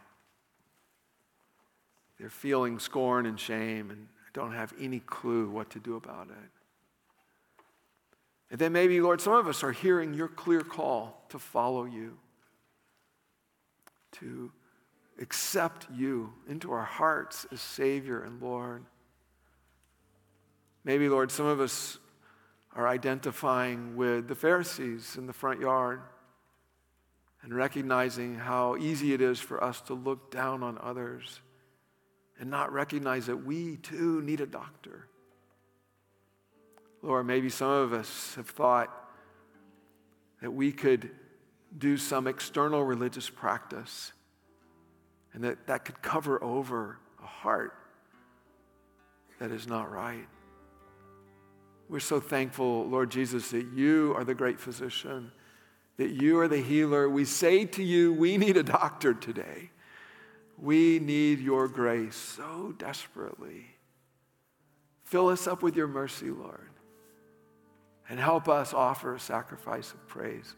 They're 2.20 2.30
feeling 2.30 2.80
scorn 2.80 3.26
and 3.26 3.40
shame 3.40 3.90
and 3.90 4.08
don't 4.34 4.54
have 4.54 4.74
any 4.80 5.00
clue 5.00 5.50
what 5.50 5.70
to 5.72 5.80
do 5.80 5.96
about 5.96 6.28
it. 6.30 6.52
And 8.52 8.60
then 8.60 8.74
maybe, 8.74 9.00
Lord, 9.00 9.22
some 9.22 9.34
of 9.34 9.48
us 9.48 9.64
are 9.64 9.72
hearing 9.72 10.14
your 10.14 10.28
clear 10.28 10.62
call 10.62 11.24
to 11.30 11.40
follow 11.40 11.86
you, 11.86 12.18
to 14.14 14.52
accept 15.20 15.88
you 15.94 16.34
into 16.48 16.72
our 16.72 16.86
hearts 16.86 17.46
as 17.52 17.62
Savior 17.62 18.24
and 18.24 18.42
Lord. 18.42 18.86
Maybe, 20.84 21.10
Lord, 21.10 21.32
some 21.32 21.46
of 21.46 21.60
us 21.60 21.98
are 22.76 22.88
identifying 22.88 23.96
with 23.96 24.28
the 24.28 24.36
Pharisees 24.36 25.16
in 25.18 25.28
the 25.28 25.34
front 25.34 25.60
yard 25.60 26.02
and 27.42 27.54
recognizing 27.54 28.36
how 28.36 28.78
easy 28.78 29.14
it 29.14 29.22
is 29.22 29.40
for 29.40 29.64
us 29.64 29.82
to 29.82 29.94
look 29.94 30.32
down 30.32 30.64
on 30.64 30.78
others 30.82 31.42
and 32.40 32.50
not 32.50 32.72
recognize 32.72 33.26
that 33.26 33.38
we 33.38 33.78
too 33.78 34.22
need 34.22 34.40
a 34.40 34.46
doctor. 34.46 35.08
Lord, 37.02 37.26
maybe 37.26 37.50
some 37.50 37.70
of 37.70 37.94
us 37.94 38.36
have 38.36 38.50
thought 38.50 38.94
that 40.42 40.52
we 40.52 40.72
could 40.72 41.12
do 41.78 41.98
some 41.98 42.28
external 42.28 42.84
religious 42.84 43.30
practice 43.30 44.14
and 45.34 45.44
that 45.44 45.68
that 45.68 45.86
could 45.86 46.02
cover 46.02 46.44
over 46.44 46.98
a 47.22 47.28
heart 47.28 47.74
that 49.40 49.52
is 49.52 49.68
not 49.68 49.92
right. 49.92 50.28
We're 51.88 52.00
so 52.00 52.20
thankful, 52.20 52.86
Lord 52.86 53.10
Jesus, 53.10 53.50
that 53.52 53.66
you 53.74 54.14
are 54.16 54.24
the 54.24 54.36
great 54.36 54.60
physician, 54.60 55.32
that 55.98 56.10
you 56.10 56.40
are 56.40 56.48
the 56.48 56.62
healer. 56.62 57.10
We 57.10 57.26
say 57.26 57.66
to 57.66 57.84
you, 57.84 58.14
we 58.14 58.38
need 58.38 58.58
a 58.58 58.64
doctor 58.64 59.14
today. 59.14 59.72
We 60.58 61.00
need 61.00 61.40
your 61.40 61.68
grace 61.68 62.16
so 62.16 62.76
desperately. 62.78 63.66
Fill 65.04 65.30
us 65.30 65.48
up 65.48 65.64
with 65.64 65.76
your 65.76 65.88
mercy, 65.88 66.30
Lord, 66.30 66.70
and 68.08 68.20
help 68.20 68.48
us 68.48 68.74
offer 68.74 69.16
a 69.16 69.20
sacrifice 69.20 69.92
of 69.92 70.06
praise 70.08 70.56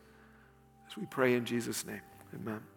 as 0.89 0.97
we 0.97 1.05
pray 1.05 1.35
in 1.35 1.45
Jesus' 1.45 1.85
name. 1.85 2.01
Amen. 2.35 2.70